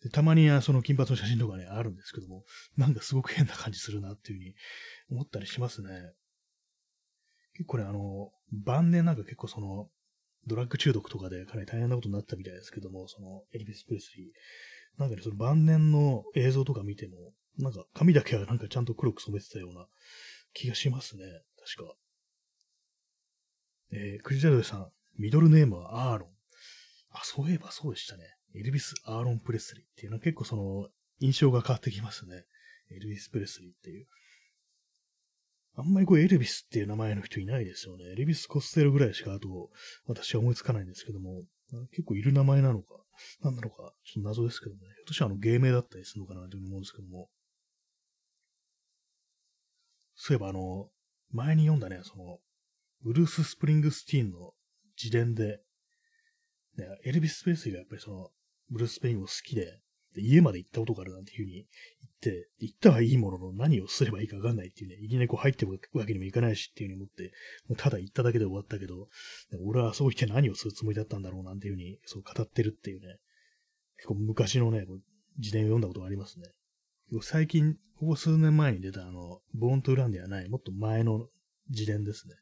[0.03, 2.43] で、たまにその金髪の写真とかね、あるんですけども、
[2.77, 4.55] なんかすごく変な感じするなっていうふうに
[5.11, 5.89] 思ったりしますね。
[7.53, 9.89] 結構ね、あの、晩年なんか結構その、
[10.47, 14.99] ドラッグ中毒とかでかなり大変なことになったみたいですけども、その、エリビス・プレスリー。
[14.99, 19.85] なんかね、その晩年の映像とか見ても、なんか髪だけはなんかちゃんと黒く染めてたような
[20.53, 21.23] 気がしますね。
[21.75, 21.93] 確か。
[23.91, 26.29] えー、クジャドさん、ミドルネームはアーロン。
[27.11, 28.23] あ、そういえばそうでしたね。
[28.55, 30.87] エルビス・アーロン・プレスリーっていうのは結構その
[31.19, 32.45] 印象が変わってきますね。
[32.91, 34.07] エルビス・プレスリーっていう。
[35.75, 38.05] あんまりこうエルビスっていう名前の人いないですよね。
[38.11, 39.69] エルビス・コステルぐらいしかあと
[40.07, 41.43] 私は思いつかないんですけども、
[41.91, 42.95] 結構いる名前なのか、
[43.41, 44.79] 何なのか、ちょっと謎ですけどね。
[44.81, 47.29] ひょっとしたらあの芸名だったりするのかなというふうに思うんですけども。
[50.15, 50.89] そういえばあの、
[51.31, 52.39] 前に読んだね、その、
[53.01, 54.53] ブルース・スプリングスティーンの
[55.01, 55.61] 自伝で、
[56.75, 58.31] ね、エルビス・プレスリーがやっぱりその、
[58.69, 59.79] ブルース・ペインを好きで、
[60.15, 61.65] で家まで行ったことがあるなんていうふうに言っ
[62.19, 67.31] て、行ったはいいものの何をすればいいかわかんないっていうね、いきなりこう入ってるわけにもいかないしっていうふうに思って、
[67.67, 69.07] もうただ行っただけで終わったけど、
[69.65, 73.17] 俺はそう言って何をするつもりだったんだろうなんていうふうにそう語ってるっていうね、
[73.97, 74.85] 結構昔のね、
[75.37, 76.45] 自伝を読んだことがありますね。
[77.21, 81.27] 最近、ここ数年前に出たあの、ボーントゥランではない、もっと前の
[81.69, 82.35] 自伝ですね。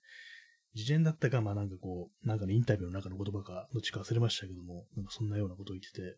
[0.78, 6.18] 自伝だったか、まあなんかこう、なんかのインタビューの中の言葉か、どっちか忘れましたけども、なんかそんなようなことを言ってて、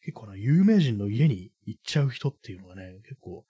[0.00, 3.44] 結構な、有名人の家に行っちゃう人っていうのがね、結構、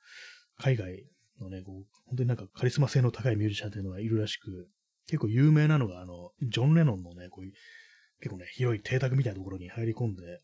[0.59, 1.05] 海外
[1.41, 4.69] のね、こう、本当になんかカリスマ性の高いミュージシャンっていうのがいるらしく、
[5.07, 7.53] 結構有名なのが、あの、ジョン・レノンのね、こういう、
[8.21, 10.41] 結構ね、広い邸宅みたいなところに入り込んで、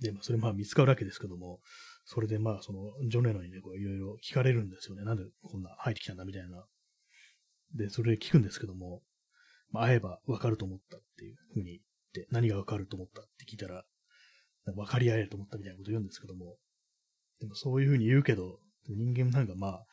[0.00, 1.60] で、まあ、それまあ見つかるわけですけども、
[2.04, 5.04] それでまあ、その、ジョン・レノンにね、こう、いろいろ聞かれるんですよね。
[5.04, 6.64] なんでこんな入ってきたんだみたいな。
[7.74, 9.02] で、それで聞くんですけども、
[9.70, 11.80] まあ、会えばわかると思ったっていうふうに言っ
[12.12, 13.84] て、何がわかると思ったって聞いたら、
[14.64, 16.56] 分かり合えると思ったみたいなこと言うんですけども、
[17.40, 19.86] でもそういうふうに言うけど、人間なんかまあ、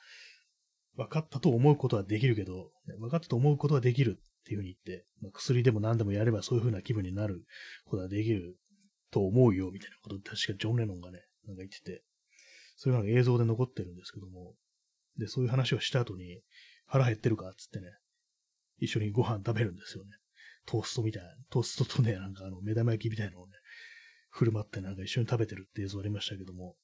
[0.95, 7.45] 分かったと思うことはできるけど、分かったと思うことはできるっていうふうに言って、まあ、薬でも何でもやればそういうふうな気分になる
[7.85, 8.57] ことはできる
[9.11, 12.03] と思うよみたいなこと確かジョン・レノンがね、なんか言ってて、
[12.75, 14.53] そういうのが映像で残ってるんですけども、
[15.17, 16.41] で、そういう話をした後に、
[16.89, 17.87] 腹減ってるかっつってね、
[18.79, 20.11] 一緒にご飯食べるんですよね。
[20.65, 23.53] トーストみたいな、トーストとね、なんかあの、目玉焼きみたいなのをね、
[24.29, 26.75] 振る舞ってなんか一緒に食べてるって映像ありましたけども、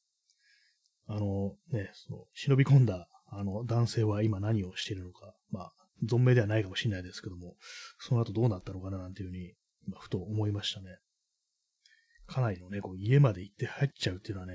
[1.08, 7.56] あの、ね、その、忍び込んだ、あの、男性は今何をしているのか、まあ、存命ではないかもしれないですけども、
[7.99, 9.53] その後どうなったのかななんていうふうに、
[9.88, 10.97] 今、ふと思いましたね。
[12.28, 14.53] かなりのね、こう、家まで行って入っちゃうっていうのはね、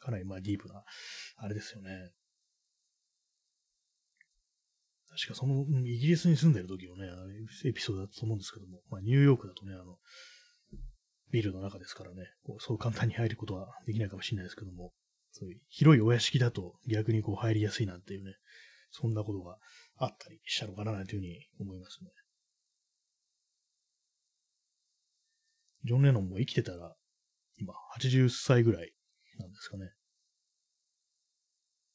[0.00, 0.82] かなりまあディープな、
[1.36, 2.10] あれですよね。
[5.14, 7.06] 確かその、イギリスに住んでる時のね、
[7.64, 9.98] エピソードだと思うんですけども、まあニューヨークだとね、あの、
[11.30, 14.92] ビルの中ですからね、こうそう簡単に入ることはできないかもしれないですけども、
[15.32, 18.34] そういう広いお屋敷だと逆にこう入りやすいなんていうね、
[18.90, 19.56] そんなことが
[19.96, 22.10] あったりしたのかななんていうふうに思いますね。
[25.84, 26.94] ジョン・レノンも生きてたら、
[27.56, 28.92] 今80歳ぐらい
[29.38, 29.90] なんですかね。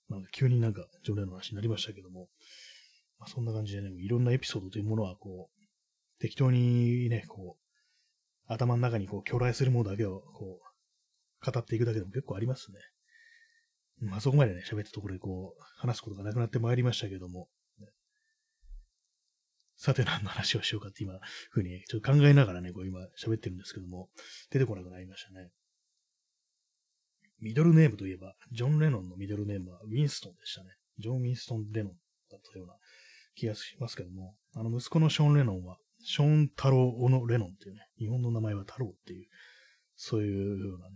[0.10, 2.28] なんか急になんかジョン・レノンの話になりましたけども、
[3.20, 12.80] まあ、そんな感じでね、いろんなエピソードというものはこう、適当にね、こう、頭の中にこう、巨来するものだけを、こう、語っていくだけでも結構ありますね。
[14.00, 17.50] まあ、そこまでね、喋ったところでこう、話すことがなくなってまいりましたけども、
[19.78, 21.20] さて何の話をしようかって今、
[21.52, 24.10] ふうに、ちょっと考えながらね、こう今喋ってるんですけども、
[24.50, 25.52] 出てこなくなりましたね。
[27.40, 30.72] ミドルネームといえば、ジョン・レノンのミドルネームはウィンストンでしたね。
[30.98, 31.94] ジョン・ウィンストン・レノン
[32.32, 32.74] だったような
[33.38, 39.28] 気がしますけども、あの息子のショーン・レノンは、ショーン太郎小野レノンっていうね、日本の名前は太郎っていう、
[39.96, 40.96] そういうようなね、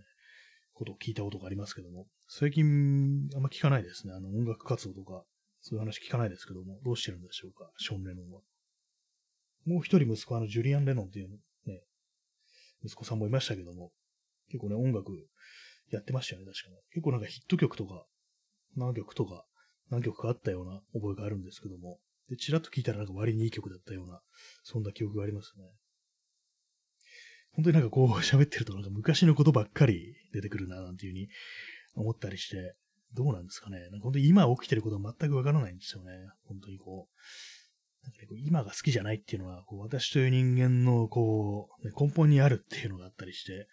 [0.73, 4.13] ことを聞いたことがありますけども、最近あんま聞かないですね。
[4.13, 5.23] あの音楽活動とか、
[5.61, 8.41] そういう話聞かないですけども、どうしてるんでしょうか、ショーン・レノンは。
[9.65, 11.29] もう一人息子あのジュリアン・レノンっていう
[11.65, 11.83] ね、
[12.83, 13.91] 息子さんもいましたけども、
[14.47, 15.11] 結構ね、音楽
[15.91, 16.77] やってましたよね、確かに。
[16.93, 18.05] 結構なんかヒット曲とか、
[18.75, 19.45] 何曲とか、
[19.91, 21.99] 何曲かあったような覚えがあるんですけども、
[22.31, 24.21] で、ちらっと聞いたらなんか割にいい曲だったような、
[24.63, 25.65] そんな記憶がありますね。
[27.53, 31.29] 本当になんかこう 喋ってるとなんか昔のことばっかり出てくるな、なんていうふうに
[31.93, 32.75] 思ったりして、
[33.13, 33.81] どうなんですかね。
[33.89, 36.11] なんか本当に今起きてることは全くわからないんですよね。
[36.45, 38.03] 本当にこう。
[38.03, 43.67] なんか、今が好きじゃないっていうのは、こう私という人間のこう、ね、根本にあるっていうのがあったりして、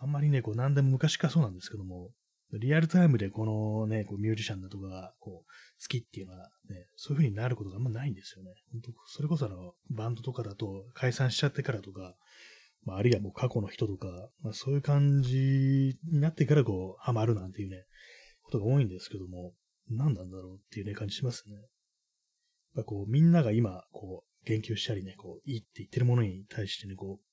[0.00, 2.10] あんまりね、こう何でも昔からそうなんですけども、
[2.58, 5.50] リアルタイムでこのね、こうミュージシャンだとか、こう、
[5.82, 8.50] 好きっていうのはね、そういう風になることがあんまないんですよね。
[8.72, 12.14] 本当それこそあの、バンドとかだと解散しちゃってからとか、
[12.84, 14.08] まあ、あるいはもう過去の人とか、
[14.42, 17.84] まあ、そういう感じになってからこう、ハマるなんていうね、
[18.42, 19.54] ことが多いんですけども、
[19.88, 21.54] 何なんだろうっていうね、感じしますね。
[21.54, 21.64] やっ
[22.76, 27.31] ぱこう、みんなが今、こう、言及したりね、こう、いいって言ってるものに対してね、こう、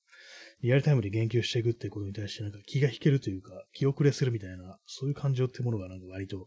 [0.62, 6.46] リアルタイムで言及していくってことに対してなんか気が引けるというか、気遅れするみたいな、そういう感情ってものがなんか割と、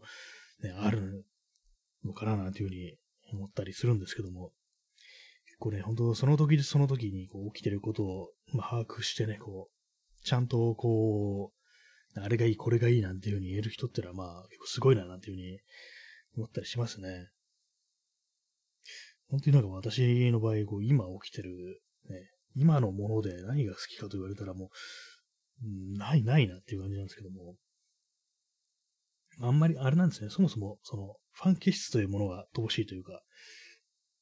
[0.62, 1.24] ね、ある
[2.04, 2.96] のかななんていうふうに
[3.32, 4.52] 思ったりするんですけども、
[5.46, 11.52] 結構ね、本当その時その時にこう起きてることを、ま、把握してね、こう、ちゃんとこ
[12.16, 15.58] う、あれがいい、これがいいなんていうふうに言える人ってのはまあ結構すごいななんていうふうに
[16.36, 17.30] 思ったりしますね。
[19.28, 22.16] 本当になんか私の場合、こう今起きてる、ね、
[22.56, 24.70] 今のもので何が好きかと言われたらも
[25.62, 27.54] う、ないないなっていう感じなんですけども、
[29.40, 33.20] あんまりあれなんですね、そもそもそのファン気質というものが乏しいというか、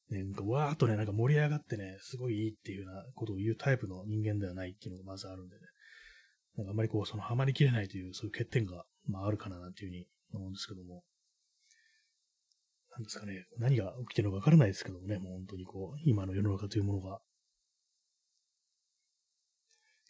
[0.09, 5.61] ね、なんかわーっとね、なんか盛り上がってね、すごいいいっていうようなことを言うタイプの人間ではないっていうのがまずあるんでね、
[6.57, 11.03] なんかあんまりこう、そのハマりきれないという、そういう欠点が、まああるかななんていうふうに思うんですけども、
[12.91, 17.19] なんですかね、何が起きてるのかわからないですけどもね、もう本当にこう、今の世の中というものが、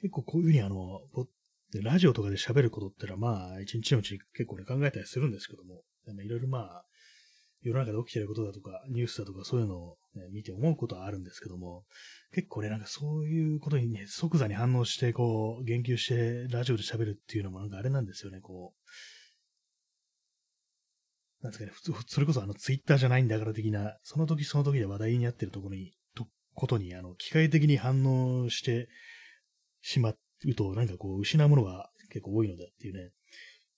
[0.04, 1.00] 結構こういうふうにあの、
[1.82, 5.84] ラジオとかで喋ることってのはまあ、一日のうち結構ね、考えたりするんですけども、
[6.22, 6.86] いろいろまあ、
[7.62, 11.86] 世の中で起きてることだとか、ニュースだとかそういうのを、ね、見て思うことはあるんですけども、
[12.34, 18.74] 結構ね、なんかそういうことにね、即座に反応して、こう、言及してラジオで喋るっていうのもなんかあれなんですよね、こ
[21.42, 21.44] う。
[21.44, 28.90] なんですかね、普通、それこそあの、ツイッターじゃないんだから的な、その時その時で話題になってるところに、と、ことに、あの、機械的に反応して
[29.84, 33.12] しまうと、なんかこう、失うものが結構多いのでっていうね、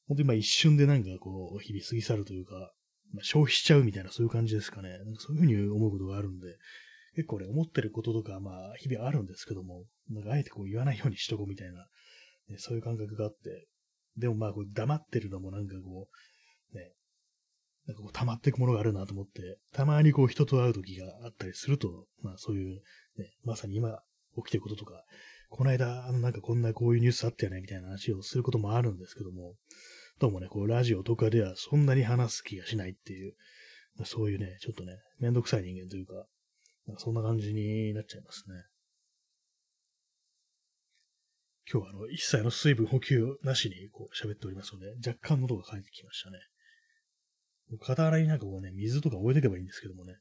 [0.07, 2.71] 本当にまあ一瞬でなんかこう、日々過ぎ去るというか、
[3.13, 4.89] まあ、消費しちゃうみたいなそういう感じですかね。
[4.89, 6.57] なんかそういうふうに思うことがあるんで、
[7.15, 11.87] 結構ね、思ってることとか、まあ、日々あるんですけども、なんかあえてこう言わないようにしとこうみたいな、
[12.49, 13.67] ね、そういう感覚があって、
[14.17, 16.07] でもまあ、こう黙ってるのもなんかこ
[16.73, 16.91] う、ね、
[17.87, 22.81] なんかこう溜まっていくものがあるなと思って、たまにこう人と会う時があったりすると、まあそういう、
[23.17, 23.99] ね、まさに今
[24.35, 25.03] 起きてることとか、
[25.49, 29.55] この間、あのなんかこんなこういうニュースあったよねみたいな話をすることもあるんですけども、
[30.19, 33.33] どうもね、こう、ラジオとかではそんなに話す気がしないっていう、
[34.05, 36.13] そういうね、ちょっとね、めんどくさい人間というか、
[36.87, 38.55] まあ、そんな感じになっちゃいますね。
[41.71, 46.37] 今日はあの、一切の水分補給なしにこう喋っておりますので、若干喉が渇いてきましたね。
[47.81, 50.15] 肩洗いになんかこうね、水とか置いとけばいいんですけどもね。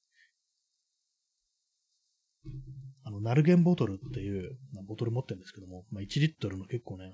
[3.05, 7.13] あの、ナルゲンボトルっていう、ま、ボトル持ってるんですけども、まあ、1リットルの結構ね、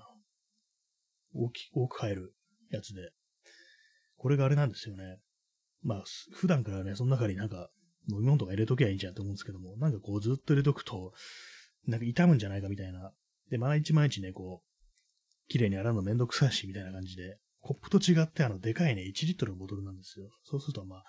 [1.33, 2.33] 大き、多く入る
[2.69, 3.11] やつで、
[4.17, 5.17] これがあれなんですよね。
[5.83, 7.69] まあ、普段からね、その中になんか、
[8.09, 11.13] 飲み物とか入れときゃいいんじゃんと思うんですけども、なんかこうずっと入れとくと、
[11.87, 13.11] なんか傷むんじゃないかみたいな。
[13.49, 20.29] で、毎日毎日ね、こう、綺麗に洗うのめんどくさいし、みたいな感じで、コップと違って、あの、でかいね、1リットルのボトルなんですよ。
[20.43, 21.03] そうすると、まあ、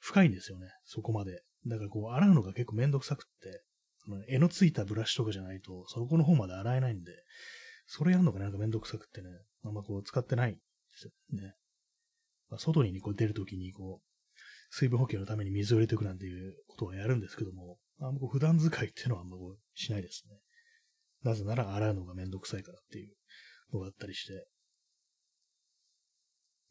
[0.00, 1.42] 深いんですよね、そこまで。
[1.66, 3.62] だからこう、洗うのが結構めんどくさくって、
[4.04, 7.12] その柄のついたブラシとかじゃないと、そこの方まで洗えないんで、
[7.86, 9.28] それやるのがなんかめんどくさくってね、
[9.64, 10.58] あんまこう使ってないで
[10.94, 11.54] すよね。
[12.50, 14.06] まあ、外にこう出るときにこう、
[14.70, 20.36] 水分補給のために水を入れておくなんていうことはやるんですけども、あんまこう普段使いっていうのはあんまこうしないですね。
[21.22, 23.14] なぜなら洗うのがめんどくさいからっていう
[23.72, 24.46] のがあったりして。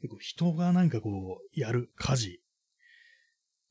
[0.02, 2.42] 結構人がなんかこう、やる家事。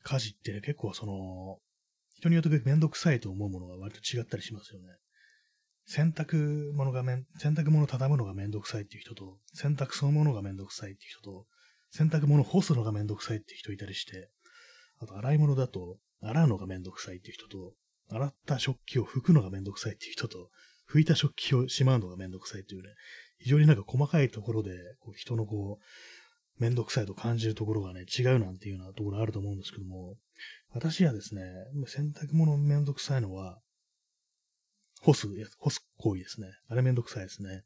[0.03, 1.59] 家事ってね、結構その、
[2.21, 4.89] 人によってめんどくさいと思うものが割と違ったりしますよね。
[5.87, 11.47] 洗濯物がめん、洗濯物を畳むのがめんどくさいっていう人と、洗濯そのものがめんどくさいっていう人と、
[11.91, 14.31] 洗濯物を干すのがめんどくさいっていう人いたりして、
[15.01, 17.73] あと洗い物だと洗うのがめんどくさいっていう人と、
[18.11, 20.51] 洗った食器を拭くのがめんどくさいっていう人と、
[20.93, 22.89] 拭いた食器をしまうのがめんどくさいっていうね、
[23.39, 25.85] 非常になんか細かいところで、こう人のこう、
[26.61, 30.17] めんどくさいと感じるところがね、違うなんていうようなところあると思うんですけども、
[30.73, 31.43] 私はですね、
[31.87, 33.59] 洗濯物めんどくさいのは、
[35.01, 35.27] 干す
[35.59, 36.49] 干す行為ですね。
[36.69, 37.65] あれめんどくさいですね。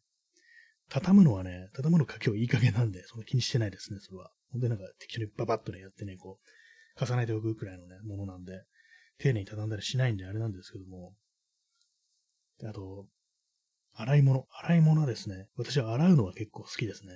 [0.88, 4.30] 畳むのはね、畳むのかけはいい加減なんで、そんな気にしてないですね、それは。
[4.52, 6.38] ほんでなんか適当にババッとね、やってね、こ
[7.00, 8.62] う、重ねておくくらいのね、ものなんで、
[9.18, 11.14] 丁寧に畳んだりしないんであれなんですけども。
[12.60, 13.08] であと、
[13.94, 14.46] 洗い物。
[14.62, 17.12] 洗い物はですね、私は洗うのは結構好きですね。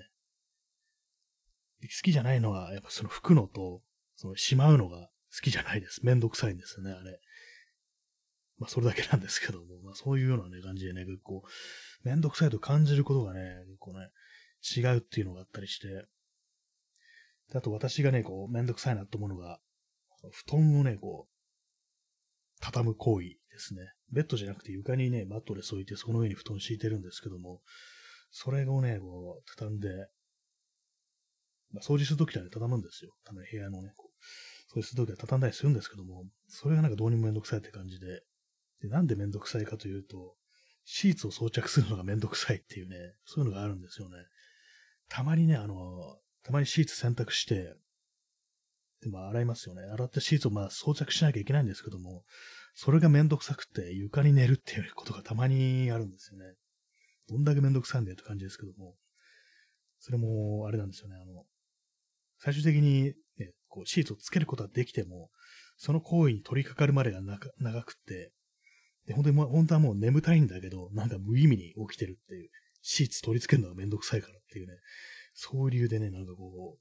[1.83, 3.83] 好きじゃないのは、やっぱその拭くのと、
[4.17, 6.05] そのしまうのが好きじゃないです。
[6.05, 7.21] めんどくさいんですよね、あれ。
[8.59, 11.43] まあ、それだけなんですけども、まあ、そういうようなね、感じでね、結構、
[12.03, 14.11] めんどくさいと感じることがね、結構ね、
[14.77, 15.87] 違うっていうのがあったりして、
[17.55, 19.61] あと私がね、こう、めんどくさいなと思うのが、
[20.33, 23.93] 布団をね、こう、畳む行為ですね。
[24.11, 27.61] ベッドじゃなくて床にね、マットレス置いてその上に布団敷いてるんですけども、
[28.31, 29.89] それをね、こう、畳んで、
[31.73, 33.13] まあ、掃除するときはね、畳むんですよ。
[33.25, 34.11] たまに部屋のね、こ
[34.75, 38.23] う、掃除するときは畳んだりするんですけども、それがなんかどうにもめんどくさいって感じで、
[38.83, 40.35] で、なんでめんどくさいかというと、
[40.85, 44.17] シーツを装着するのがめんどくさいっていうね、そういうのがあるんですよね。
[45.09, 47.75] たまにね、あの、たまにシーツ洗濯して、
[49.03, 49.83] で、まあ洗いますよね。
[49.83, 52.25] 洗ったシーツをまあ装着しなきゃいけないんですけども、
[52.75, 56.55] それがめんどくさくて床に寝るっていうことがたまにあるんですよね。
[57.29, 58.95] どんだけめんどくさいんだよって感じですけども、
[60.01, 61.17] それも、あれなんですよね。
[61.17, 61.45] あの、
[62.39, 65.31] 最終的に、ね、こうシーツをつけることはできても、
[65.77, 67.21] その行為に取り掛かるまでが
[67.59, 68.33] 長くて、
[69.07, 72.51] で、本当に、本当はもう眠たいんだけど、なんか無意味に起きてるっていう、
[72.83, 74.75] シーツ取り付けるのがめんどくさいからっていうね、
[75.35, 76.81] そういう理由でね、なんかこう、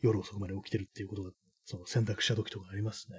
[0.00, 1.30] 夜遅くまで起きてるっていうことが、
[1.64, 3.16] その選択した時とかありますね。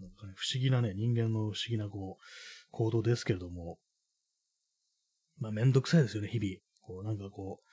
[0.00, 2.24] なんかね、不思議なね、人間の不思議なこう、
[2.70, 3.78] 行動ですけれども、
[5.38, 6.56] まあめんどくさいですよね、日々。
[6.80, 7.68] こう、なんかこう、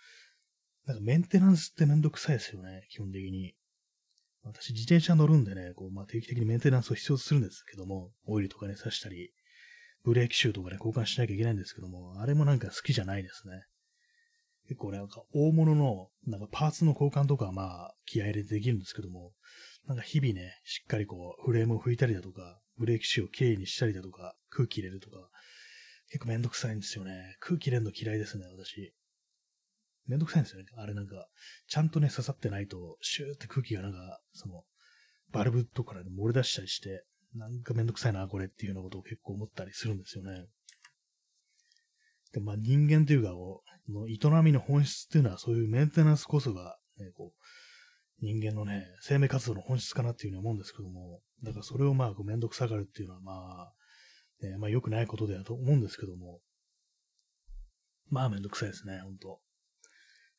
[0.86, 3.56] なんかメンテナンスってめんどくさいですよね、基本的に。
[4.44, 9.32] 私、自転車乗るんでね、こう、まあ、定期的にメンテナンスを必要とするんですけども、オイルとかね、刺したり、
[10.04, 13.64] ブレーキシューとかね、交換しなきゃいけないんですけども、あれもなんか好きじゃないですね。
[14.68, 19.34] 結構ね、なんか大物の、なんかパーツの交換とかはまあ、気合入れてできるんですけども、
[19.88, 25.30] なんか日々ね、しっかりこう、フレームを拭いたりだとか、ブレーキシューをきれいにしたりだとか、空気入れるとか、
[26.10, 27.36] 結構めんどくさいんですよね。
[27.40, 28.94] 空気入れるの嫌いですね、私。
[30.08, 30.68] めんどくさいんですよね。
[30.78, 31.28] あれなんか、
[31.68, 34.64] ちゃんとね、刺さってないと、シューって空気がなんか、その、
[35.32, 40.46] バルブとかから漏れ出したりして、なんかめんどくさいな、これっていうようなことを結構思ったりするんですよね。
[42.32, 47.42] でまあ人間というか、この営みの本質っていうのはそういうメンテナンスこそが、ね、こう、
[48.22, 53.74] 人間のね、生命活動の本質かなっていうふうに思うんですけども、だからそれをまあ、こうめんどくさがるっていうのはまあ、
[54.46, 56.40] ね、まあ良くないことだと思うんですけども、
[58.10, 59.40] まあめんどくさいですね、ほんと。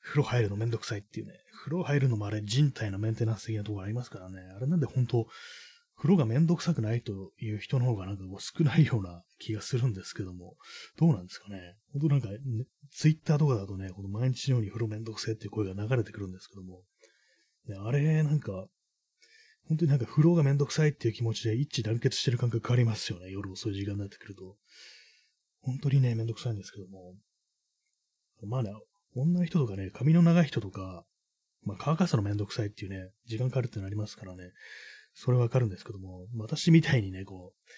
[0.07, 1.32] 風呂入るのめんどくさいっていうね、
[1.64, 5.26] 風呂入るのもあれ人体のメンテナンス的なところありますからね、あれなんで本当
[5.96, 10.57] 風呂がめんどくさくないという人の方がなんかこう少ないような気がするんですけども、
[10.98, 11.76] どうなんですかね。
[11.92, 12.36] 本当なんか、ね、
[12.92, 16.82] ツイッターとかだとね、この毎日のように風呂めんどくせえっていう声が流れてくるんですけども、
[17.66, 18.66] ね、あれ、なんか、
[19.68, 23.30] 本当になんか風呂がめんどくさいっていう気持ちで一致団結してる感覚ありますよね。
[23.30, 24.57] 夜遅い時間になってくると。
[25.62, 27.14] 本当にね、めんどくさいんですけども。
[28.44, 28.70] まあね、
[29.16, 31.04] 女の人とかね、髪の長い人とか、
[31.64, 34.52] まあ乾かすのめんどくさいっていうね、時間かかるってのありますからね。
[35.14, 37.70] それわかるんですけども、私みたいにね、こう、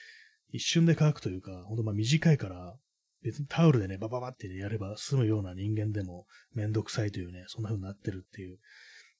[0.50, 2.76] 一瞬で乾くというか、ほんとまあ短いから、
[3.22, 8.58] 別にタオルでね、バババってね、やれば済むような人間でもめんどくさいというね、そんな風になってるっていう、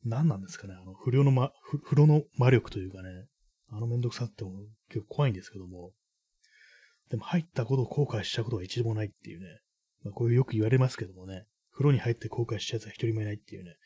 [0.05, 1.53] 何なんですかね、あの、不良のま、
[1.85, 3.27] 風呂の魔力というかね、
[3.71, 4.53] あのめんどくさっても
[4.89, 5.93] 結構怖いんですけども、
[7.11, 9.47] でも入ったことを後悔したことは一度もないっていうね、
[10.05, 11.47] まあ、こういうよく言われますけどもね、
[11.79, 13.77] 風呂に入って後悔したやつは一人もいないっていうね、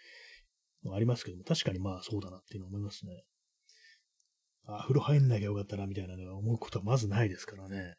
[0.90, 3.12] ありますけども、確かにまあそうだなっていうの思いますね。
[4.66, 7.96] あ、風呂入んなきゃよかったな、みたいなね、思うことはまずないですからね。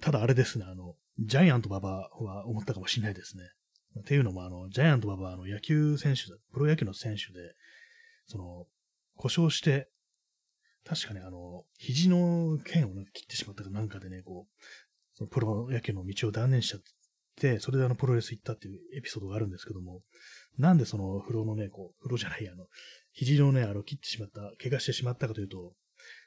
[0.00, 3.44] ただあれですね、あの、ジャイアント馬場は思ったかもしれないですね。
[4.00, 7.54] っていうのも、あの、ジャイアント馬場はあの野球選手だ、プロ野球の選手で、
[8.26, 8.66] その、
[9.14, 9.88] 故障して、
[10.84, 14.64] 確かね、あの、肘の腱を、ね、切ってしまったかなんかでね、こう、
[15.14, 16.80] そのプロ野球の道を断念しちゃっ
[17.40, 20.02] て、それであの、プロレス行ったっていうエピソードがあるんですけども、
[20.58, 22.66] なんでその風呂のね、こう、風呂じゃない、あの、
[23.12, 25.72] 肘のね、あの、切ってしまった、怪我してしまったかというと、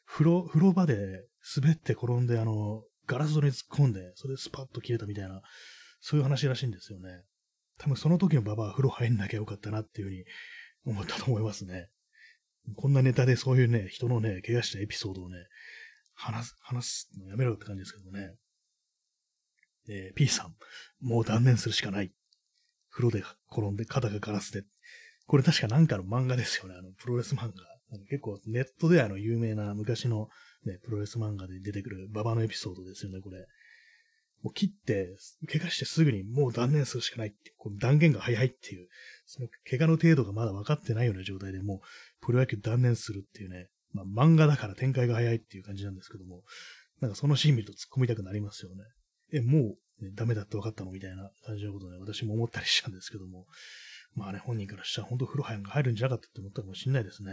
[0.05, 0.95] 風呂、風呂場で
[1.55, 5.41] 滑って転んで、あの、ガラス戸に突っ込んで、それでスパッと切れたみたいな、
[6.01, 7.23] そういう話らしいんですよね。
[7.77, 10.25] 多分その時のババは風呂入んなきゃよかったなっていうふうに
[10.85, 11.89] 思ったと思いますね。
[12.75, 15.37] こんなネタでそういうね、人のね、怪我したエピソードをね、
[16.13, 18.35] 話す、話すのやめろって感じですけどね。
[19.89, 20.55] えー、P さん、
[21.01, 22.11] もう断念するしかない。
[22.91, 24.63] 風呂で転んで肩がガラスで。
[25.25, 26.75] これ確かなんかの漫画ですよね。
[26.77, 27.53] あの、プロレス漫画。
[28.09, 30.27] 結構ネットであの有名な昔の
[30.65, 33.45] ね、プロレス漫画で出てくる馬場のエピソードですよね、これ。
[34.41, 35.15] もう切って、
[35.47, 38.87] 怪我してすぐにもう断念するしかないって、この断言が早いっていう、
[39.25, 46.41] その怪我の程度がまだ分かってないような状態でもうプロ野球断念するっていうね、まあ漫画だから展開が早いっていう感じなんですけども、
[46.99, 48.83] なんかそのシーン見ると突っ込みたくなりますよね。
[49.33, 53.45] え、もう、ね、ダメだって分かったのみたいな感じのことね、私も思ったりしたんですけども、
[54.15, 57.31] まあね、本人からしたら本当風呂入るんじゃなかったって思ったかもしれないですね。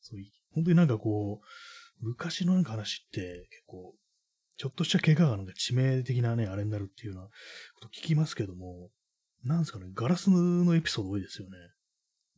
[0.00, 0.20] そう、
[0.52, 3.94] 本当になんかこう、昔のなんか話って結構
[4.56, 7.30] ちょっとした怪我がなんか致命的なね、あれになるっていうようなこ
[7.82, 8.90] と聞きますけども、
[9.44, 11.56] なんですかね、ガラスのエピソード多いですよね。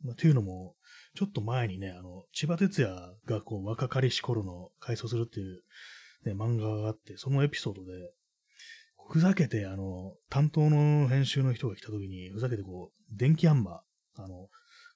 [0.03, 0.75] まあ、っていうのも、
[1.17, 2.95] ちょっと前にね、あの、千葉哲也
[3.25, 5.63] がこう若かりし頃の回想するっていう、
[6.25, 7.93] ね、漫画があって、そのエピソードで、
[9.09, 14.49] ふざけて、あの、担当の編集の人が来た時に、ふざけてこう、電気アンマー、あの、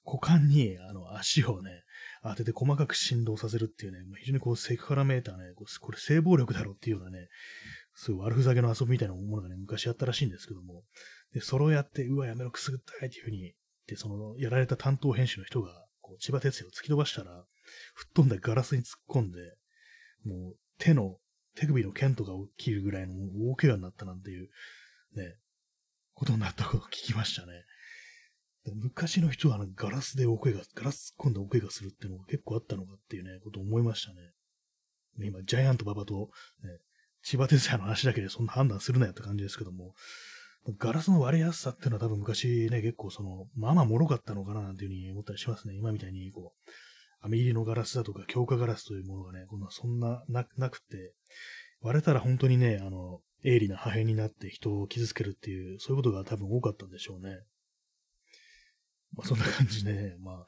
[0.05, 1.83] 股間に、あの、足をね、
[2.23, 7.27] 当てて細かく振動させるっていうね、非常にこうセクハラメーターね、これ性暴力だろっていうようなね、
[7.95, 10.83] すごい悪ふざけの遊びみたいなものがね、昔やったらしいんですけども、
[11.33, 13.53] で、それをやって、うわ、やめろ、くすぐったいっていうふうに、
[13.87, 17.45] で、その、やられた担当編集の人が、こう、千葉哲也を突き飛ばしたら、
[17.93, 19.39] 吹っ飛んだガラスに突っ込んで、
[20.25, 21.17] もう、手の、
[21.55, 23.13] 手首の剣とかを切るぐらいの
[23.51, 24.49] 大怪我になったなんていう、
[25.15, 25.35] ね、
[26.13, 27.63] ことになったことを聞きましたね。
[28.75, 34.21] 昔の人はあのガラスでお声が、ガラス突っ込んだお声がするっていうのが結構あったのかっていうね、ことを思いましたね。
[35.17, 36.29] ね今、ジャイアント馬場と、
[36.63, 36.69] ね、
[37.23, 39.93] 千葉哲也の話だけでそんな判断するなよって感じですけども、
[40.77, 45.75] ガラスの割れやすさっていうのは多分昔ね、結構その、まあまあ脆かったのかななんていうふうに思ったりしますね。
[45.75, 46.71] 今みたいに、こう、
[47.23, 51.13] 網入りのガラスだとか強化ガラスというものがね、こんなそんなななくて、
[51.81, 57.39] 割れたら本当にね、あの、鋭利な破片になって人を傷つけるっていう、そういうことが多分多かったんでしょうね。
[59.15, 60.45] まあ、そんな感じで、ね、まあ、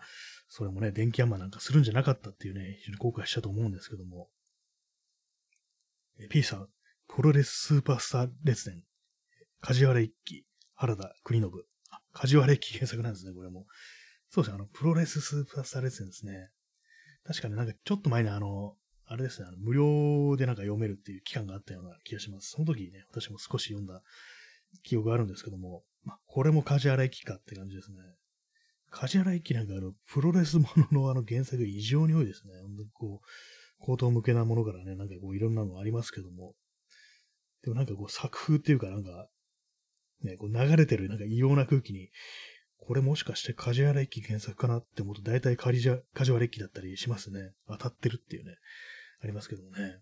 [0.49, 4.30] それもね、電気ヤンマーなんかするんじゃなかったっていうね、非常に後悔したと思うんですけども。
[6.19, 6.67] え P さん、
[7.07, 8.84] プロレススーパースター列伝、
[9.61, 10.45] 梶原一騎、
[10.76, 11.51] 原田国信。
[11.91, 13.65] あ、梶原一騎検索なんですね、これも。
[14.30, 16.49] そうですね、あの、プロレススーパースター列伝ですね。
[17.26, 18.76] 確かになんかちょっと前にあの、
[19.07, 22.51] あれですね、あの無料でなんか読めるっていう期間があったような気がします。
[22.51, 24.01] その時にね、私も少し読んだ
[24.84, 27.97] 記憶があるんですけども、まあ、これも梶原一騎かって感じですね。
[28.91, 32.53] 梶原一騎なんかあの、プロレスもののあの原作異常に多いですね。
[32.93, 36.53] こう、口頭向けなものからね、なんかこういろんなのありますけども。
[37.63, 39.28] でもなんかこう作風っていうかなんか、
[40.23, 42.09] ね、こう流れてるなんか異様な空気に、
[42.78, 45.99] これもしかして梶原一騎原作かなって思うと大体梶原
[46.45, 47.53] 一騎だったりしますね。
[47.67, 48.55] 当たってるっていうね、
[49.23, 49.99] ありますけどもね。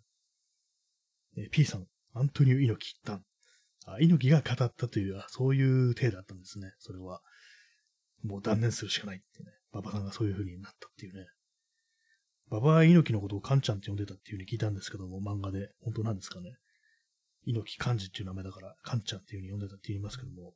[1.37, 3.23] え P さん、アントニオ猪木一旦。
[3.85, 7.21] あ、猪木が語ったという、そういう体だったんですね、それは。
[8.23, 11.25] もう断念するしかないっていうね、馬場さんがそういう風になったっていうね。
[12.49, 15.71] 馬場猪木のことをカンちゃんって呼んでたっていう風に聞いたんですけども、漫画で。
[15.81, 16.55] 本当なんですかね。
[17.45, 20.53] 猪木漢字っていう名前だから、カンちゃんっていう風に呼んでたって言いますけども、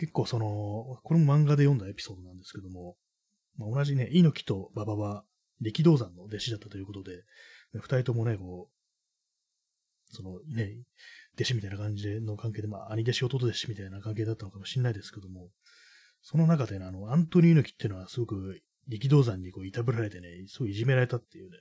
[0.00, 2.96] 結構その、これも漫画で読んだエピソードなんですけども、
[3.58, 5.24] まあ、同じね、猪木と馬場は
[5.60, 7.22] 力道山の弟子だったということで、
[7.74, 10.78] 二人ともね、こう、そのね、
[11.34, 15.50] 弟子みたいな感じでの関係で、まあ、兄弟子弟弟子みたいな関係だったのかもしれないですけども、
[16.22, 21.58] その中でね、あの、アントニー猪木っていうのはすごく力道山にこう、いたぶられてね、すごいいじめられたっていうね、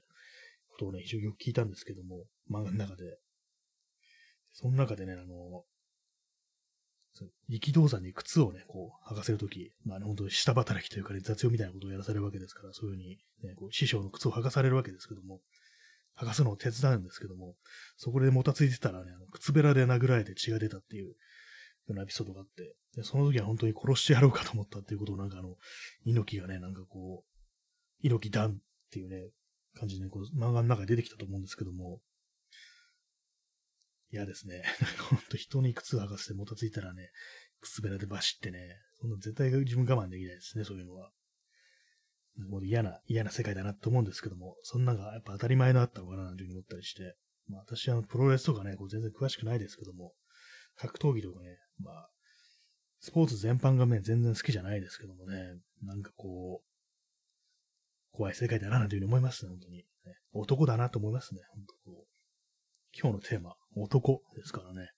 [0.70, 3.20] ことをね、非常によく聞いたんですけども、漫画の中で。
[4.54, 5.66] その中でね、あの、
[7.50, 13.10] 力道山に靴をね、こう、履かせるとき、まあね、本当に下働きというかね、雑用みたいなことをやらされるわけですから、そういうふうに、
[13.44, 15.42] ね、こう師匠の靴を履かされるわけですけども、
[16.18, 17.56] 履かすのを手伝うんですけども、
[17.98, 21.14] そこでもたついてたらね、あの靴べらで殴られて血が出たっていうよ
[21.90, 25.56] うなエピソードがあって、で、その時は本当に殺してやろうかと思ったっていうことをなんかあの、
[26.06, 28.58] 猪木がね、なんかこう、猪木団っ
[28.92, 29.30] ていうね、
[29.76, 32.00] 感じで、ね、こう漫画の中に出てきたと思うんですけども、
[34.12, 34.64] 嫌ですね。
[35.10, 37.10] ほんと人に靴履かせてもたついたらね、
[37.62, 38.60] 靴べらでバシってね、
[39.02, 41.12] そんな絶対自分我慢できないですね、そういうのは。
[42.50, 47.16] もう嫌な、嫌な世界だなと思うんですけども、そんなのがやっぱ当たり前のあったのかななんていうふうに思ったりして、
[47.48, 50.14] まあ私はプロレスとかね、こう全然詳しくないですけども、
[50.76, 52.10] 格闘技とかね、まあ、
[53.02, 55.38] スポーツ全般がね、全然好きじゃないですけどもね、
[55.84, 56.70] なんかこう、
[58.12, 59.78] 怖い世界だな、なんていうふうに思いますね、本当に。
[59.78, 59.86] ね、
[60.32, 62.08] 男だなと思いますね、本当こう。
[62.98, 64.90] 今日のテーマ、男ですからね。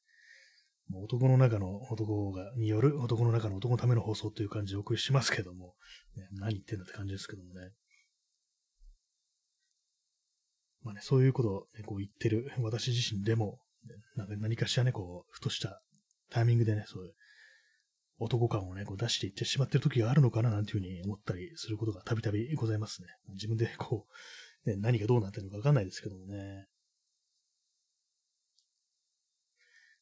[0.94, 5.76] 男の中の男が、による男の中の男のための放送という感じでお送りしますけども、
[6.18, 7.72] ね、何言ってんだって感じですけどもね。
[10.84, 13.60] まあね、そういうことを、ね、こう言ってる私自身でも、
[14.16, 15.82] なんか何かしらね、こう、ふとした
[16.30, 17.14] タイミングでね、そういう
[18.20, 23.08] 男感をね、こう出していってしまってる時があるのかななんていうふうに思ったりすることがたびたびございますね。
[23.34, 24.06] 自分でこ
[24.66, 26.68] う、ね、何がどうなってるのかわかんないですけどもね。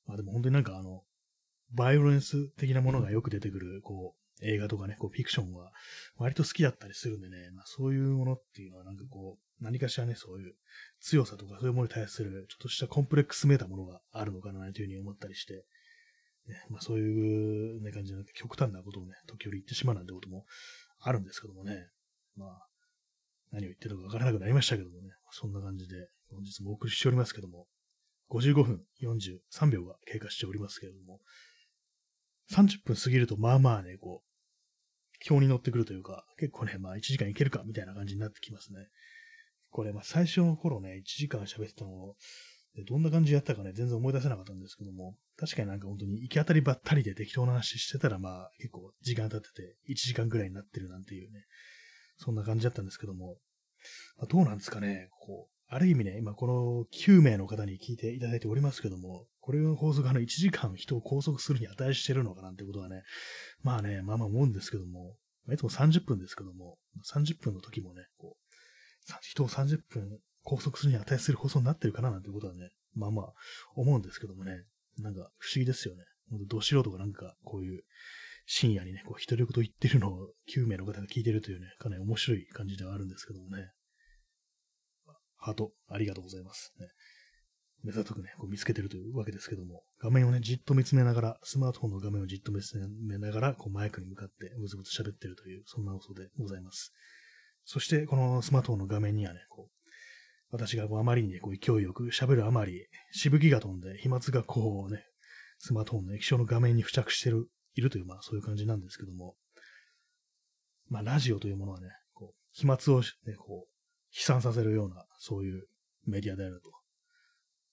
[0.10, 1.04] まあでも本当になんかあの、
[1.72, 5.72] バイオレンス的なものがよく出てくる、こう、映画とかね、こう、フィクションは
[6.18, 10.56] 割と好きだったりするんでね、まあそういうものっていうのはなんかこう、何かしらね、そういう
[11.00, 15.54] 強さとかそういうものに対するちょっとしたコンプレックスめいたものがあるのかなというふうに思ったりして、
[16.48, 20.46] ね、まあそういう、ね、感じで極端なことをね、時折言ってしまうなんてことも
[21.02, 21.90] あるんですけどもね、
[22.36, 22.68] まあ、
[23.52, 25.96] 何を言ってるのかわからなくなりましたけどもね、そんな感じで
[26.32, 27.68] 本日もお送りしておりますけども、
[28.32, 31.20] 55分43秒が経過しておりますけれども、
[32.52, 34.30] 30分過ぎると、まあまあね、こう、
[35.30, 38.88] 表に乗ってくるというか、結構ね、まあ1時間いけるかみたいな感じになってきますね。
[39.70, 42.16] これ、まあ最初の頃ね、1時間喋ってたのを、
[42.88, 51.46] どんな感じでやったかね、全然思い出せなかったんですけども、確かになんか本当に行き当たりばったりで適当な話してたら、まあ結構時間経ってて、1時間ぐらいになってるなんていうね、
[52.18, 53.38] そんな感じだったんですけども、
[54.18, 63.04] まあ、どうなんですかね、こう、ある意味ね、今この9名の方に聞いていただいておりますけども、これの法則あの1時間人を拘束するに値してるのかなんてことはね、
[63.62, 65.16] まあね、まあまあ思うんですけども、
[65.52, 66.78] いつも30分ですけども、
[67.14, 73.34] 30分の時もね、こう、人を30分拘束するに値する放送になってるかななんてことはね、まあまあ
[73.76, 74.64] 思うんですけどもね、
[74.98, 76.02] なんか不思議ですよね。
[76.48, 77.84] ど素人がなんかこういう
[78.48, 83.70] 深夜にね、こう独り言言ってるのを9名の方が聞いてるというね、かなり面白い感じではあるんですけどもね。
[85.40, 86.74] ハート、ありがとうございます。
[86.80, 86.88] ね、
[87.84, 96.94] 目ざとくね、こう見つけてるというわけですけども、画面をね、じっと見つめながら、スマートフォンの画面をじっと見つめながら、こうマイクに向かってブツブツ喋ってるという、そんな放送でございます。
[97.64, 99.80] そして、このスマートフォンの画面にはね、こう、
[100.52, 105.04] 私がこうあまりに、こう勢いよく喋るあまり、しぶきが飛んで、飛沫がこうね、
[105.60, 109.36] スマートフォンの液晶の画面に付着してる、いるという、まあそういう感じなんですけども、
[110.90, 113.79] まあラジオというものはね、こう、飛沫をね、こう、
[114.12, 115.68] 飛散させるような、そういう
[116.06, 116.72] メディアであると。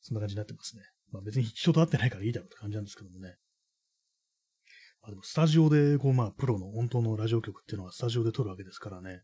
[0.01, 0.83] そんな感じになってますね。
[1.13, 3.37] まあ別に人と会ってないからいいだろうって感じなんですけどもね。
[5.03, 9.23] まあでもスタジオで、こうまあプロの本当のラジオ局っていうのはスタジオで撮るわけですからね。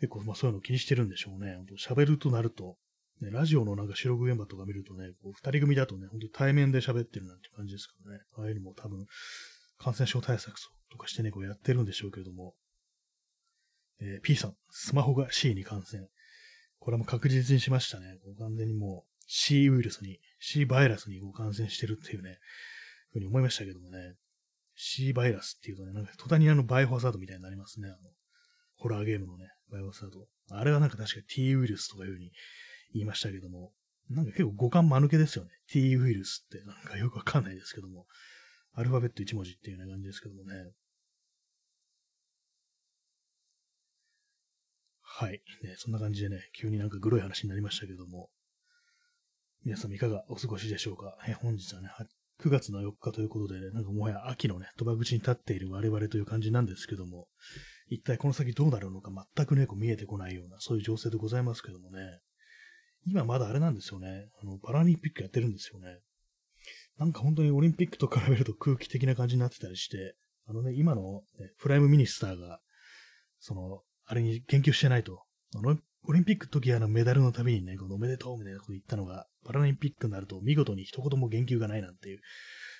[0.00, 1.56] 結構まあそういうの気にしてるんでしょうね。
[1.78, 2.76] 喋るとなると、
[3.20, 8.22] ね、ラジオのなんか収録現場とか見るとね、こう二人組だとね、本当対面で喋ってるなんて感じですからね。
[8.36, 9.06] ああいうのも多分
[9.78, 10.54] 感染症対策
[10.90, 12.54] とかしてね、こうやってるんでしょうけれども、
[14.04, 16.06] えー、P さん、スマホが C に感染。
[16.78, 18.18] これも確実にしましたね。
[18.38, 22.38] 完全にもう C ウイルスに、C バイラスに感染してるっていうね、
[23.12, 24.14] ふうに思いましたけどもね。
[24.76, 27.88] C バイラスっていうとね、なんか途端にあのバイオハザードみたいになりますね。
[27.88, 27.96] あの、
[28.76, 30.26] ホラーゲームのね、バイオハザード。
[30.50, 32.32] あれはなんか確か T ウイルスとかいうふうに
[32.92, 33.72] 言いましたけども、
[34.10, 35.50] なんか結構五感間抜けですよね。
[35.70, 38.06] T ウイルスってなんかよくわかんないですけども、
[38.74, 40.54] アルファベット1文字っていうような感じですけどもね。
[45.16, 45.40] はい。
[45.62, 48.30] ね、そんな感じでね、急になんかグロい話になりましたけども、
[49.64, 51.16] 皆さんいかがお過ごしでしょうか。
[51.28, 51.88] え本日はね、
[52.42, 57.28] 9月の4日ということで、ね、なんかもはや秋のね、とば口に立っている我々という感じなんですけども、
[57.86, 62.18] 一体この先どうなるのか全くね、こう見えてこないような、そういう情勢でございますけどもね、
[63.06, 66.00] 今まだあれなんですよね、あの、パラリンピックやってるんですよね。
[66.98, 70.16] なんか本当にオリンピックと比べると空気的な感じになってたりして、
[70.48, 72.58] あのね、今の、ね、 prime minister が、
[73.38, 75.22] その、あれに言及してないと。
[76.06, 82.20] オリンピックの時あのメダルのたびにね、このおめでとうみたいなこと言ったのが、パラリンピックになると見事に一言も言及がないなんていう、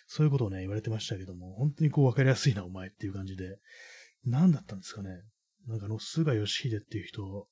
[0.07, 3.59] そういうことをね、言われてましたけども、本当にこう分かりやすいな、お前っていう感じで、
[4.27, 5.09] 何だったんですかね。
[5.67, 7.49] なんかあの、菅義偉っていう人、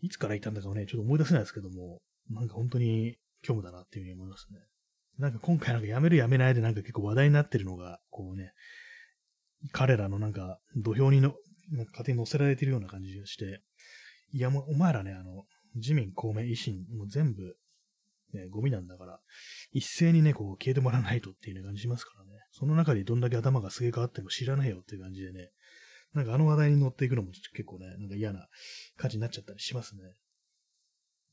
[0.00, 2.00] いつからいたんだかね、ちょっと思い出せないですけども、
[2.30, 4.58] なんか本当に虚無だなっていうふうに思いますね。
[5.18, 8.52] なんか今回なんかやめるやめないでなんか結構話題になってるのが、こうね、
[9.72, 11.34] 彼らのなんか土俵にの
[11.70, 13.62] なんか勝手に乗せられてるような感じがして、
[14.32, 15.44] いや、もう、お前らね、あの、
[15.74, 17.56] 自民、公明、維新、もう全部、
[18.32, 19.20] ね、ゴミなんだから、
[19.72, 22.30] 一斉にね、こう、消えてもらわないとっていうね、感じしますからね。
[22.50, 25.50] その中でどんだけ頭がすげ替わっても知らないよっていう感じでね、
[26.14, 28.46] なんかあの話題に乗っていくのも結構ね、なんか嫌な
[28.96, 30.02] 感じになっちゃったりしますね。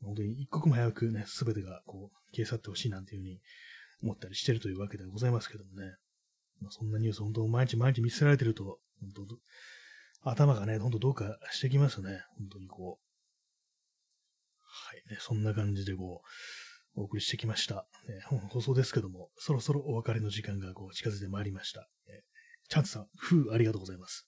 [0.02, 3.40] 本当に一刻も早くね、すべてがこう、消え去ってほしいなんていうふうに
[4.02, 5.96] 思ったりしてるというわけでございますけどもね。
[6.62, 9.26] まあ、そんなニュース本当毎日毎日見せられてると、本当
[10.22, 12.22] 頭がね、ほんとどうかしてきますね。
[12.38, 13.10] 本当にこう。
[14.62, 16.22] はいね、そんな感じでこ
[16.96, 17.88] う、お送りしてきました。
[18.08, 21.88] ね、放送ですけども、そろそろお別れの時間がこう近づいてまいりました。
[22.08, 22.24] え
[22.70, 24.28] チャンツさん、ふう、ありがとうございます。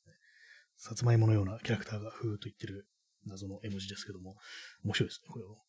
[0.78, 2.88] さつまいものようなキャラクターがふーっと言ってる
[3.28, 4.36] 謎の絵文字ですけども、
[4.84, 5.62] 面白いですね、これも。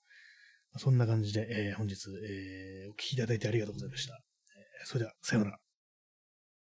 [0.78, 4.14] そんな感じで、えー、本日、えー、お聞きいただいてありがとうございました。
[4.14, 5.61] えー、それでは、さようなら。